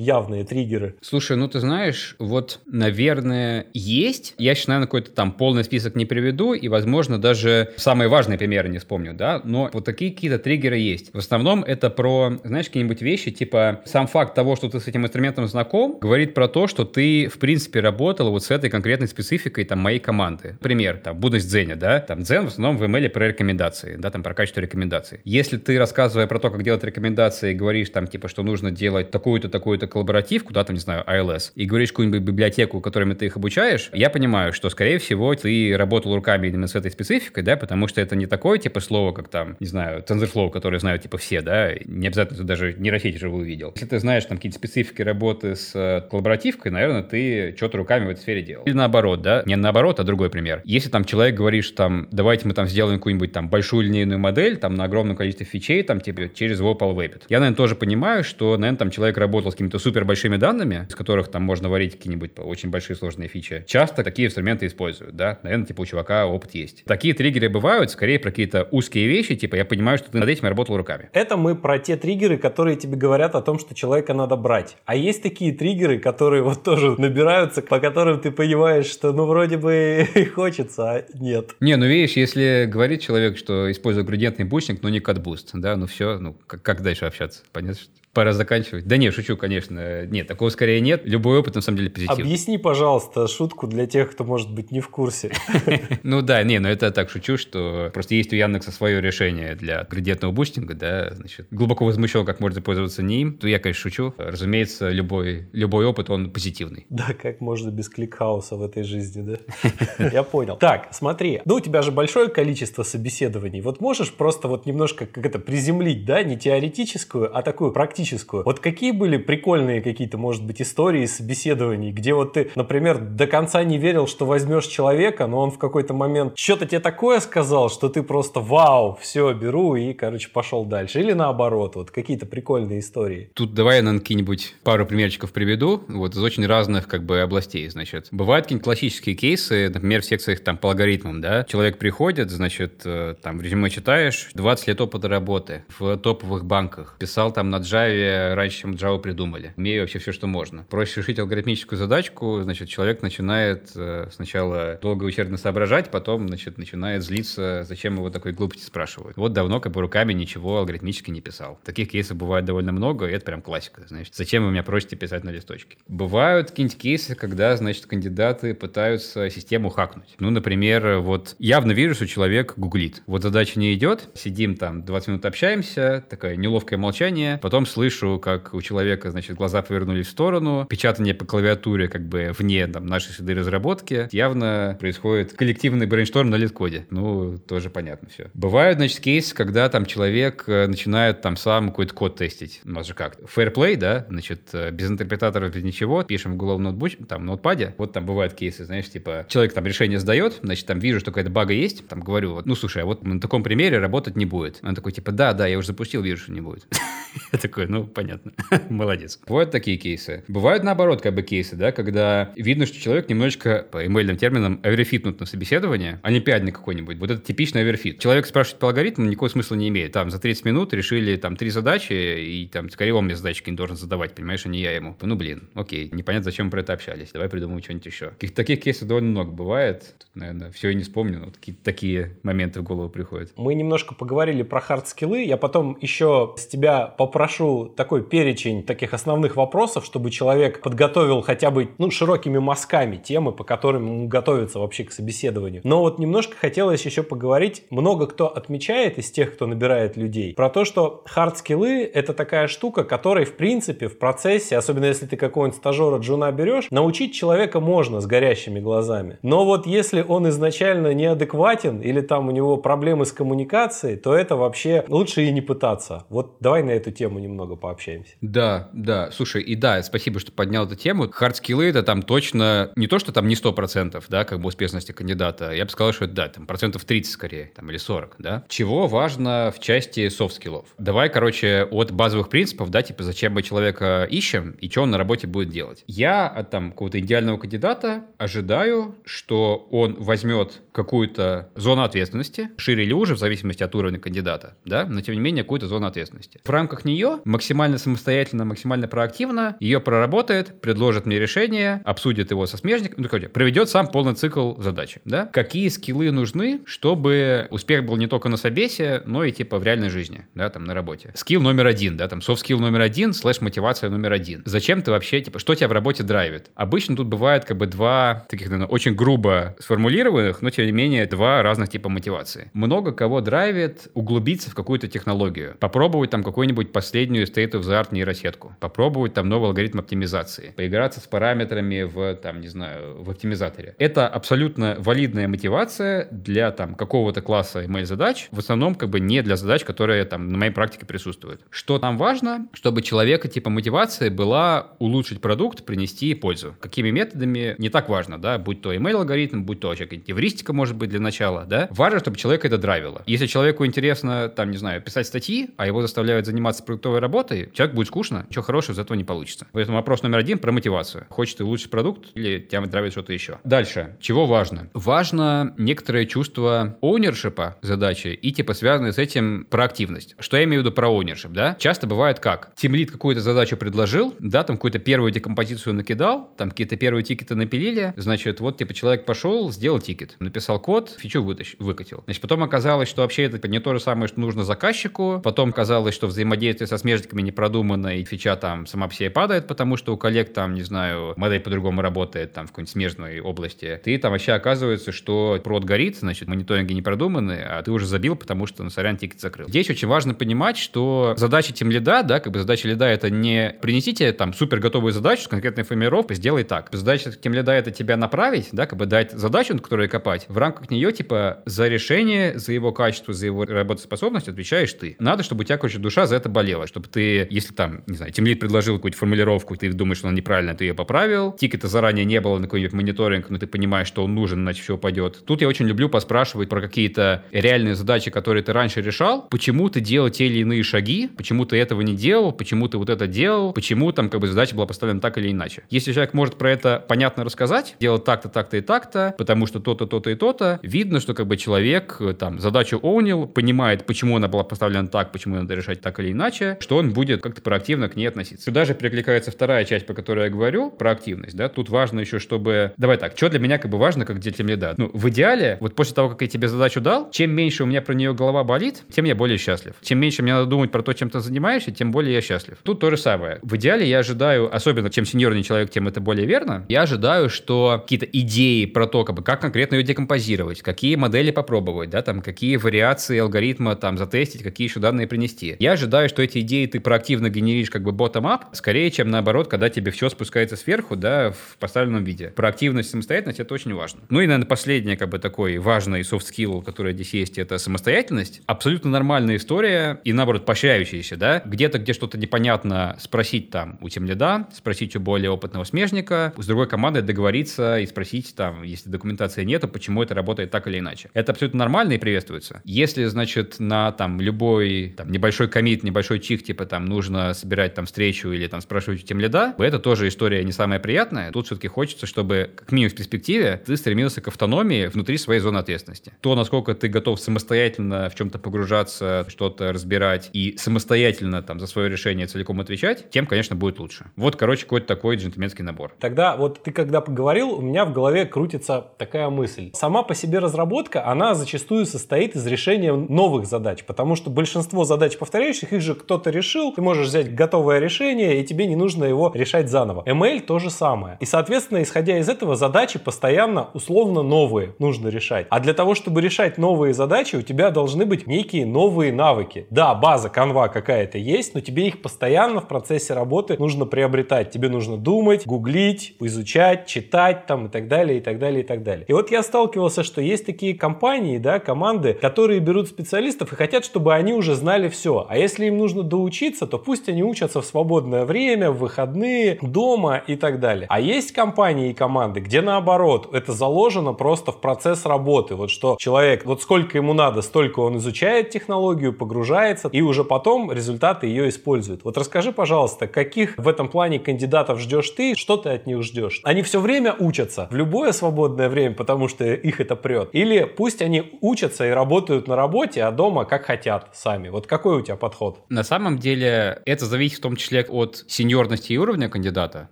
[0.00, 0.96] явные триггеры.
[1.00, 4.34] Слушай, ну ты знаешь, вот, наверное, есть.
[4.38, 8.68] Я сейчас, наверное, какой-то там полный список не приведу, и, возможно, даже самые важные примеры
[8.68, 11.12] не вспомню, да, но вот такие какие-то триггеры есть.
[11.12, 15.04] В основном это про, знаешь, какие-нибудь вещи, типа сам факт того, что ты с этим
[15.04, 19.64] инструментом знаком, говорит про то, что ты, в принципе, работал вот с этой конкретной спецификой
[19.64, 20.56] там моей команды.
[20.60, 24.22] Пример, там, будность Дзеня, да, там Дзен в основном в email про рекомендации, да, там
[24.22, 25.20] про качество рекомендаций.
[25.24, 29.48] Если ты, рассказывая про то, как делать рекомендации, говоришь там, типа, что нужно делать такую-то,
[29.48, 33.90] такую-то коллаборатив, куда там, не знаю, ILS, и говоришь какую-нибудь библиотеку, которыми ты их обучаешь,
[33.92, 38.00] я понимаю, что, скорее всего, ты работал руками именно с этой спецификой, да, потому что
[38.00, 41.72] это не такое, типа, слово, как там, не знаю, TensorFlow, которое знают, типа, все, да,
[41.84, 43.72] не обязательно ты даже нейросети же увидел.
[43.74, 48.10] Если ты знаешь там какие-то специфики работы с э, коллаборативкой, наверное, ты что-то руками в
[48.10, 48.64] этой сфере делал.
[48.64, 50.60] Или наоборот, да, не наоборот, а другой пример.
[50.64, 54.56] Если там человек говорит, что там, давайте мы там сделаем какую-нибудь там большую линейную модель,
[54.56, 57.22] там на огромном количестве фичей, там типа через Wopal Webit.
[57.28, 60.96] Я, наверное, тоже понимаю, что, наверное, там человек работал с какими-то супер большими данными, с
[60.96, 63.64] которых там можно варить какие-нибудь очень большие сложные фичи.
[63.68, 66.84] Часто такие инструменты используют, да, наверное, типа у чувака опыт есть.
[66.86, 70.48] Такие триггеры бывают, скорее про какие-то узкие вещи, типа я понимаю, что ты над этим
[70.48, 71.08] работал руками.
[71.12, 74.76] Это мы про те триггеры, которые тебе говорят о том, что человека надо брать.
[74.84, 79.56] А есть такие триггеры, которые вот тоже набираются, по которым ты понимаешь, что ну вроде
[79.56, 81.54] бы и хочется, а нет.
[81.60, 85.86] Не, ну видишь, если говорит человек, что использует градиентный бустинг, но не CatBoost, да, ну
[85.86, 87.44] все, ну как, как дальше общаться?
[87.52, 88.86] Понятно, что пора заканчивать.
[88.86, 90.06] Да не, шучу, конечно.
[90.06, 91.02] Нет, такого скорее нет.
[91.04, 92.24] Любой опыт, на самом деле, позитивный.
[92.24, 95.32] Объясни, пожалуйста, шутку для тех, кто, может быть, не в курсе.
[96.02, 99.84] Ну да, не, но это так шучу, что просто есть у Яндекса свое решение для
[99.84, 103.34] градиентного бустинга, да, значит, глубоко возмущен, как можно пользоваться ним.
[103.34, 104.14] То я, конечно, шучу.
[104.18, 106.86] Разумеется, любой, любой опыт, он позитивный.
[106.90, 110.10] Да, как можно без ClickHouse а в этой жизни, да?
[110.12, 110.56] Я понял.
[110.56, 113.60] Так, смотри, ну у тебя же большое количество собеседований.
[113.60, 118.44] Вот можешь просто вот немножко как это приземлить, да, не теоретическую, а такую практическую практическую.
[118.44, 123.62] Вот какие были прикольные какие-то, может быть, истории собеседований, где вот ты, например, до конца
[123.64, 127.88] не верил, что возьмешь человека, но он в какой-то момент что-то тебе такое сказал, что
[127.88, 131.00] ты просто вау, все, беру и, короче, пошел дальше.
[131.00, 133.30] Или наоборот, вот какие-то прикольные истории.
[133.34, 137.68] Тут давай я, наверное, какие-нибудь пару примерчиков приведу, вот из очень разных как бы областей,
[137.68, 138.08] значит.
[138.10, 143.14] Бывают какие-нибудь классические кейсы, например, в секциях там по алгоритмам, да, человек приходит, значит, э,
[143.22, 147.91] там в резюме читаешь, 20 лет опыта работы в топовых банках, писал там на Java
[148.34, 149.54] раньше, чем Java придумали.
[149.56, 150.64] Умею вообще все, что можно.
[150.68, 157.02] Проще решить алгоритмическую задачку, значит, человек начинает э, сначала долго усердно соображать, потом, значит, начинает
[157.02, 159.16] злиться, зачем его такой глупости спрашивают.
[159.16, 161.58] Вот давно как бы руками ничего алгоритмически не писал.
[161.64, 163.82] Таких кейсов бывает довольно много, и это прям классика.
[163.86, 165.76] Значит, зачем вы меня просите писать на листочке?
[165.88, 170.14] Бывают какие-нибудь кейсы, когда, значит, кандидаты пытаются систему хакнуть.
[170.18, 173.02] Ну, например, вот явно вижу, что человек гуглит.
[173.06, 178.20] Вот задача не идет, сидим там 20 минут общаемся, такое неловкое молчание, потом слышим слышу,
[178.20, 182.86] как у человека, значит, глаза повернулись в сторону, печатание по клавиатуре как бы вне там,
[182.86, 184.08] нашей среды разработки.
[184.12, 186.86] Явно происходит коллективный brainstorm на LeetCode е.
[186.90, 188.30] Ну, тоже понятно все.
[188.34, 192.60] Бывают, значит, кейсы, когда там человек э, начинает там сам какой-то код тестить.
[192.64, 193.18] У нас же как?
[193.18, 194.06] Fair play, да?
[194.08, 196.04] Значит, э, без интерпретаторов, без ничего.
[196.04, 197.74] Пишем в Google notebook, там, notepad е.
[197.78, 201.30] Вот там бывают кейсы, знаешь, типа, человек там решение сдает, значит, там вижу, что какая-то
[201.30, 204.60] бага есть, там говорю, вот, ну, слушай, а вот на таком примере работать не будет.
[204.62, 206.64] Он такой, типа, да, да, я уже запустил, вижу, что не будет.
[207.32, 208.32] Я такой, ну, понятно,
[208.68, 209.18] молодец.
[209.26, 210.24] Бывают такие кейсы.
[210.28, 214.60] Бывают, наоборот, как бы кейсы, да, когда видно, что человек немножечко, по ML ным терминам,
[214.62, 216.98] overfit нут на собеседование, олимпиадный какой-нибудь.
[216.98, 217.98] Вот это типичный overfit.
[217.98, 219.92] Человек спрашивает по алгоритму, никакого смысла не имеет.
[219.92, 223.56] Там за 30 минут решили там три задачи, и там скорее он мне задачки не
[223.56, 224.94] должен задавать, понимаешь, а не я ему.
[225.00, 227.12] Ну, блин, окей, непонятно, зачем мы про это общались.
[227.12, 228.10] Давай придумаем что-нибудь еще.
[228.10, 229.94] Каких таких кейсов довольно много бывает.
[229.98, 233.32] Тут, наверное, все и не вспомню, но какие-то такие моменты в голову приходят.
[233.36, 235.24] Мы немножко поговорили про хард-скиллы.
[235.24, 241.50] Я потом еще с тебя попрошу такой перечень таких основных вопросов, чтобы человек подготовил хотя
[241.50, 245.62] бы ну, широкими мазками темы, по которым ему готовится вообще к собеседованию.
[245.64, 250.50] Но вот немножко хотелось еще поговорить, много кто отмечает из тех, кто набирает людей, про
[250.50, 255.58] то, что хард-скиллы это такая штука, которой в принципе в процессе, особенно если ты какого-нибудь
[255.58, 259.18] стажера джуна берешь, научить человека можно с горящими глазами.
[259.22, 264.36] Но вот если он изначально неадекватен или там у него проблемы с коммуникацией, то это
[264.36, 266.04] вообще лучше и не пытаться.
[266.08, 268.14] Вот давай на эту тему немного немного пообщаемся.
[268.20, 269.10] Да, да.
[269.10, 271.10] Слушай, и да, спасибо, что поднял эту тему.
[271.10, 275.52] Хардскиллы это там точно не то, что там не 100%, да, как бы успешности кандидата.
[275.52, 278.44] Я бы сказал, что это, да, там процентов 30 скорее, там, или 40, да.
[278.48, 280.66] Чего важно в части софт-скиллов?
[280.78, 284.98] Давай, короче, от базовых принципов, да, типа, зачем мы человека ищем и что он на
[284.98, 285.84] работе будет делать.
[285.86, 292.92] Я от там какого-то идеального кандидата ожидаю, что он возьмет какую-то зону ответственности, шире или
[292.92, 296.40] уже, в зависимости от уровня кандидата, да, но тем не менее какую-то зону ответственности.
[296.44, 302.56] В рамках нее максимально самостоятельно, максимально проактивно ее проработает, предложит мне решение, обсудит его со
[302.56, 305.26] смежником, ну, короче, проведет сам полный цикл задачи, да.
[305.26, 309.88] Какие скиллы нужны, чтобы успех был не только на собесе, но и типа в реальной
[309.88, 311.12] жизни, да, там на работе.
[311.14, 314.42] Скилл номер один, да, там skill номер один, слэш мотивация номер один.
[314.44, 316.50] Зачем ты вообще, типа, что тебя в работе драйвит?
[316.54, 321.06] Обычно тут бывает как бы два таких, наверное, очень грубо сформулированных, но тем не менее
[321.06, 322.50] два разных типа мотивации.
[322.52, 329.28] Много кого драйвит углубиться в какую-то технологию, попробовать там какую-нибудь последнюю state-of-the-art нейросетку, попробовать там
[329.28, 333.74] новый алгоритм оптимизации, поиграться с параметрами в, там, не знаю, в оптимизаторе.
[333.78, 339.36] Это абсолютно валидная мотивация для там какого-то класса ML-задач, в основном как бы не для
[339.36, 341.42] задач, которые там на моей практике присутствуют.
[341.50, 342.48] Что там важно?
[342.52, 346.56] Чтобы человека типа мотивация была улучшить продукт, принести пользу.
[346.60, 350.90] Какими методами, не так важно, да, будь то email-алгоритм, будь то какая-нибудь эвристика, может быть,
[350.90, 351.68] для начала, да.
[351.70, 353.02] Важно, чтобы человека это драйвило.
[353.06, 357.74] Если человеку интересно, там, не знаю, писать статьи, а его заставляют заниматься продуктовой работой, человек
[357.74, 359.46] будет скучно, ничего хорошего из этого не получится.
[359.52, 361.06] Поэтому вопрос номер один про мотивацию.
[361.08, 363.38] Хочет ты улучшить продукт или тебя драйвит что-то еще?
[363.44, 363.96] Дальше.
[364.00, 364.70] Чего важно?
[364.74, 370.16] Важно некоторое чувство оунершипа задачи и, типа, связанное с этим проактивность.
[370.18, 371.56] Что я имею в виду про оунершип, да?
[371.58, 372.54] Часто бывает как?
[372.56, 377.92] Тимлит какую-то задачу предложил, да, там какую-то первую декомпозицию накидал, там какие-то первые тикеты напилили,
[377.96, 382.02] значит, вот, типа, человек пошел, сделал тикет, написал код, фичу вытащ, выкатил.
[382.04, 385.94] Значит, потом оказалось, что вообще это не то же самое, что нужно заказчику, потом оказалось,
[385.94, 389.94] что взаимодействие со смежниками не продумано, и фича там сама по себе падает, потому что
[389.94, 393.80] у коллег там, не знаю, модель по-другому работает там в какой-нибудь смежной области.
[393.82, 398.16] Ты там вообще оказывается, что прод горит, значит, мониторинги не продуманы, а ты уже забил,
[398.16, 399.48] потому что, ну, сорян, тикет закрыл.
[399.48, 404.12] Здесь очень важно понимать, что задача тимлида, да, как бы задача лида это не принесите
[404.12, 406.68] там супер готовую задачу с конкретной формулировкой, сделай так.
[406.72, 410.26] Задача тимлида это тебя направить, да, как бы дать задачу, на которую копать.
[410.28, 414.96] В рамках нее, типа, за решение, за его качество, за его работоспособность отвечаешь ты.
[414.98, 418.12] Надо, чтобы у тебя, короче, душа за это болела, чтобы ты, если там, не знаю,
[418.12, 422.20] тимлит предложил какую-то формулировку, ты думаешь, что она неправильная, ты ее поправил, тикета заранее не
[422.20, 425.24] было на какой-нибудь мониторинг, но ты понимаешь, что он нужен, иначе все упадет.
[425.24, 429.80] Тут я очень люблю поспрашивать про какие-то реальные задачи, которые ты раньше решал, почему ты
[429.80, 433.52] делал те или иные шаги, почему ты этого не делал, почему ты вот это делал,
[433.52, 435.64] почему там как бы задача была поставлена так или иначе.
[435.70, 439.86] Если человек может про это понятно рассказать, делать так-то, так-то и так-то, потому что то-то,
[439.86, 444.28] то-то и то-то, видно, что как бы человек э, там задачу оунил, понимает, почему она
[444.28, 447.96] была поставлена так, почему надо решать так или иначе, что он будет как-то проактивно к
[447.96, 448.44] ней относиться.
[448.44, 452.18] Сюда же перекликается вторая часть, по которой я говорю, про активность, да, тут важно еще,
[452.18, 452.72] чтобы...
[452.76, 454.74] Давай так, что для меня как бы важно, как для лида?
[454.76, 457.82] Ну, в идеале, вот после того, как я тебе задачу дал, чем меньше у меня
[457.82, 459.74] про нее голова болит, тем я более счастлив.
[459.82, 462.58] Чем меньше мне надо думать про то, чем ты занимаешься, тем более я счастлив.
[462.62, 463.38] Тут то же самое.
[463.42, 467.78] В идеале я ожидаю, особенно чем сеньорный человек, тем это более верно, я ожидаю, что
[467.82, 472.22] какие-то идеи про то, как, бы, как конкретно ее декомпозировать, какие модели попробовать, да, там,
[472.22, 475.56] какие вариации алгоритма там затестить, какие еще данные принести.
[475.58, 479.68] Я ожидаю, что эти идеи ты проактивно генеришь как бы bottom-up, скорее, чем наоборот, когда
[479.68, 482.28] тебе все спускается сверху, да, в поставленном виде.
[482.28, 484.00] Проактивность, самостоятельность— это очень важно.
[484.08, 488.40] Ну и, наверное, последнее, как бы такой важный soft skill, который здесь есть, это самостоятельность.
[488.46, 491.42] Абсолютно нормальная история и, наоборот, поощряющаяся, да.
[491.44, 496.46] Где-то, где что-то непонятно, спросить там у тем лида, спросить у более опытного смежника, с
[496.46, 501.10] другой командой договориться и спросить там, если документации нету, почему это работает так или иначе.
[501.12, 502.62] Это абсолютно нормально и приветствуется.
[502.64, 507.86] Если, значит, на там любой там, небольшой комит, небольшой чих, типа там нужно собирать там
[507.86, 511.30] встречу или там спрашивать у тем лида, это тоже история не самая приятная.
[511.32, 515.58] Тут все-таки хочется, чтобы, как минимум в перспективе, ты стремился к автономии внутри своей зоны
[515.58, 516.14] ответственности.
[516.20, 521.88] То, насколько ты готов самостоятельно в чем-то погружаться, что-то разбирать и самостоятельно там за свое
[521.88, 524.06] решение целиком отвечать, тем, конечно, будет лучше.
[524.16, 525.94] Вот, короче, какой-то такой джентльменский набор.
[526.00, 529.70] Тогда вот ты когда поговорил, у меня в голове крутится такая мысль.
[529.74, 535.16] Сама по себе разработка, она зачастую состоит из решения новых задач, потому что большинство задач
[535.16, 539.30] повторяющих, их же кто-то решил, ты можешь взять готовое решение, и тебе не нужно его
[539.32, 540.02] решать заново.
[540.06, 541.16] ML то же самое.
[541.20, 545.46] И, соответственно, исходя из этого, задачи постоянно условно новые нужно решать.
[545.50, 549.66] А для того, чтобы решать новые задачи, у тебя должны быть некие новые навыки.
[549.70, 554.50] Да, база канва какая-то есть, но тебе их постоянно в процессе работы нужно приобретать.
[554.50, 558.82] Тебе нужно думать, гуглить, изучать, читать там и так далее, и так далее, и так
[558.82, 559.04] далее.
[559.06, 563.84] И вот я сталкивался, что есть такие компании, да, команды, которые берут специалистов и хотят,
[563.84, 565.24] чтобы они уже знали все.
[565.28, 569.58] А если им нужно доучить учиться, то пусть они учатся в свободное время, в выходные,
[569.60, 570.86] дома и так далее.
[570.88, 575.56] А есть компании и команды, где наоборот, это заложено просто в процесс работы.
[575.56, 580.72] Вот что человек, вот сколько ему надо, столько он изучает технологию, погружается и уже потом
[580.72, 582.02] результаты ее использует.
[582.02, 586.40] Вот расскажи, пожалуйста, каких в этом плане кандидатов ждешь ты, что ты от них ждешь?
[586.44, 590.30] Они все время учатся в любое свободное время, потому что их это прет.
[590.32, 594.48] Или пусть они учатся и работают на работе, а дома как хотят сами.
[594.48, 595.58] Вот какой у тебя подход?
[595.68, 599.88] На самом деле это зависит в том числе от сеньорности и уровня кандидата.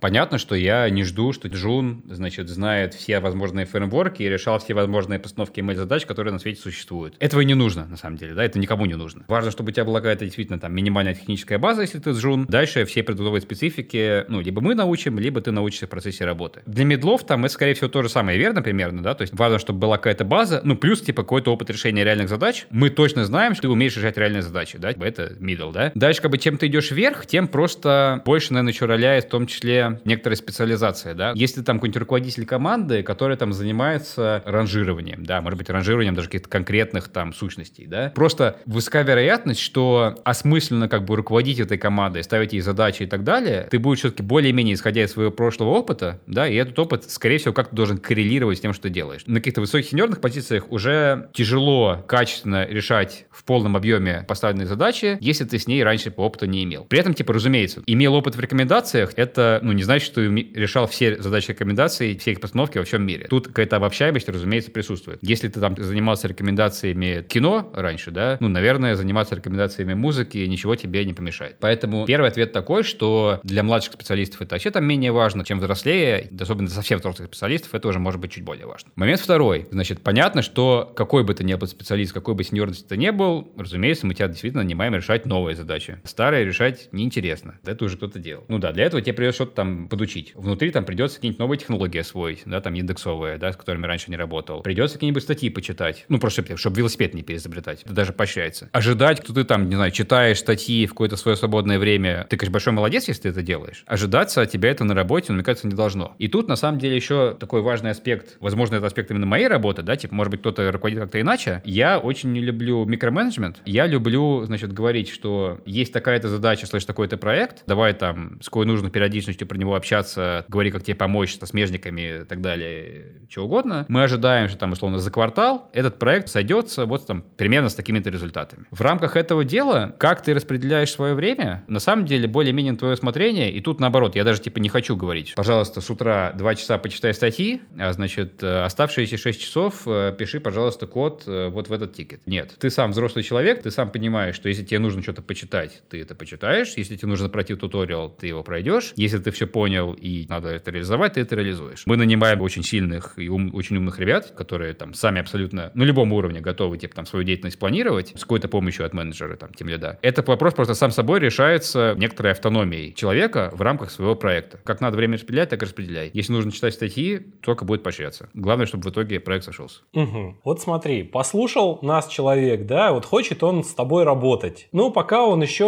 [0.00, 4.72] Понятно, что я не жду, что Джун, значит, знает все возможные фреймворки и решал все
[4.74, 7.16] возможные постановки ML-задач, которые на свете существуют.
[7.18, 9.24] Этого не нужно, на самом деле, да, это никому не нужно.
[9.28, 12.46] Важно, чтобы у тебя была какая-то действительно там минимальная техническая база, если ты Джун.
[12.46, 16.62] Дальше все продуктовые специфики, ну, либо мы научим, либо ты научишься в процессе работы.
[16.66, 19.58] Для медлов там это, скорее всего, то же самое, верно, примерно, да, то есть важно,
[19.58, 22.66] чтобы была какая-то база, ну, плюс, типа, какой-то опыт решения реальных задач.
[22.70, 25.92] Мы точно знаем, что ты умеешь решать реальные задачи, да, это middle, да.
[25.94, 29.46] Дальше, как бы, чем ты идешь вверх, тем просто больше, наверное, еще роляет в том
[29.46, 31.32] числе некоторая специализация, да.
[31.34, 36.48] Если там какой-нибудь руководитель команды, который там занимается ранжированием, да, может быть, ранжированием даже каких-то
[36.48, 42.52] конкретных там сущностей, да, просто высока вероятность, что осмысленно как бы руководить этой командой, ставить
[42.52, 46.46] ей задачи и так далее, ты будешь все-таки более-менее исходя из своего прошлого опыта, да,
[46.46, 49.22] и этот опыт, скорее всего, как-то должен коррелировать с тем, что ты делаешь.
[49.26, 55.44] На каких-то высоких сеньорных позициях уже тяжело качественно решать в полном объеме поставленные задачи, если
[55.44, 56.84] ты с ней раньше по опыту не имел.
[56.84, 61.20] При этом, типа, разумеется, имел опыт в рекомендациях, это, ну, не значит, что решал все
[61.20, 63.26] задачи рекомендаций, все их постановки во всем мире.
[63.28, 65.18] Тут какая-то обобщаемость, разумеется, присутствует.
[65.22, 71.04] Если ты там занимался рекомендациями кино раньше, да, ну, наверное, заниматься рекомендациями музыки ничего тебе
[71.04, 71.56] не помешает.
[71.60, 76.28] Поэтому первый ответ такой, что для младших специалистов это вообще там менее важно, чем взрослее,
[76.38, 78.90] особенно совсем взрослых специалистов, это уже может быть чуть более важно.
[78.96, 79.68] Момент второй.
[79.70, 83.52] Значит, понятно, что какой бы ты ни был специалист, какой бы сеньорности ты не был,
[83.56, 85.99] разумеется, мы тебя действительно нанимаем решать новые задачи.
[86.04, 87.58] Старые решать неинтересно.
[87.64, 88.44] Это уже кто-то делал.
[88.48, 90.32] Ну да, для этого тебе придется что-то там подучить.
[90.34, 94.16] Внутри там придется какие-нибудь новые технологии освоить, да, там индексовые, да, с которыми раньше не
[94.16, 94.62] работал.
[94.62, 96.04] Придется какие-нибудь статьи почитать.
[96.08, 97.82] Ну, просто чтобы, велосипед не переизобретать.
[97.84, 98.68] Это даже поощряется.
[98.72, 102.26] Ожидать, что ты там, не знаю, читаешь статьи в какое-то свое свободное время.
[102.28, 103.84] Ты, конечно, большой молодец, если ты это делаешь.
[103.86, 106.14] Ожидаться от тебя это на работе, ну, мне кажется, не должно.
[106.18, 109.82] И тут, на самом деле, еще такой важный аспект, возможно, это аспект именно моей работы,
[109.82, 111.62] да, типа, может быть, кто-то руководит как-то иначе.
[111.64, 113.60] Я очень не люблю микроменеджмент.
[113.64, 118.66] Я люблю, значит, говорить, что есть такая-то задача, слышь, такой-то проект, давай там с какой
[118.66, 123.46] нужно периодичностью про него общаться, говори, как тебе помочь со смежниками и так далее, чего
[123.46, 123.86] угодно.
[123.88, 128.10] Мы ожидаем, что там, условно, за квартал этот проект сойдется вот там примерно с такими-то
[128.10, 128.66] результатами.
[128.70, 133.52] В рамках этого дела, как ты распределяешь свое время, на самом деле более-менее твое усмотрение,
[133.52, 137.14] и тут наоборот, я даже типа не хочу говорить, пожалуйста, с утра два часа почитай
[137.14, 141.94] статьи, а значит, э, оставшиеся 6 часов э, пиши, пожалуйста, код э, вот в этот
[141.94, 142.26] тикет.
[142.26, 146.00] Нет, ты сам взрослый человек, ты сам понимаешь, что если тебе нужно что-то почитать, ты
[146.02, 150.26] это почитаешь, если тебе нужно пройти туториал, ты его пройдешь, если ты все понял и
[150.28, 151.82] надо это реализовать, ты это реализуешь.
[151.86, 156.12] Мы нанимаем очень сильных и ум, очень умных ребят, которые там сами абсолютно на любом
[156.12, 159.98] уровне готовы типа там свою деятельность планировать с какой-то помощью от менеджера, там, тем лида.
[160.02, 164.58] Этот вопрос просто сам собой решается некоторой автономией человека в рамках своего проекта.
[164.64, 166.10] Как надо время распределять, так и распределяй.
[166.12, 168.28] Если нужно читать статьи, только будет поощряться.
[168.34, 169.80] Главное, чтобы в итоге проект сошелся.
[169.92, 170.38] Угу.
[170.44, 174.68] Вот смотри, послушал нас человек, да, вот хочет он с тобой работать.
[174.72, 175.59] Ну, пока он еще,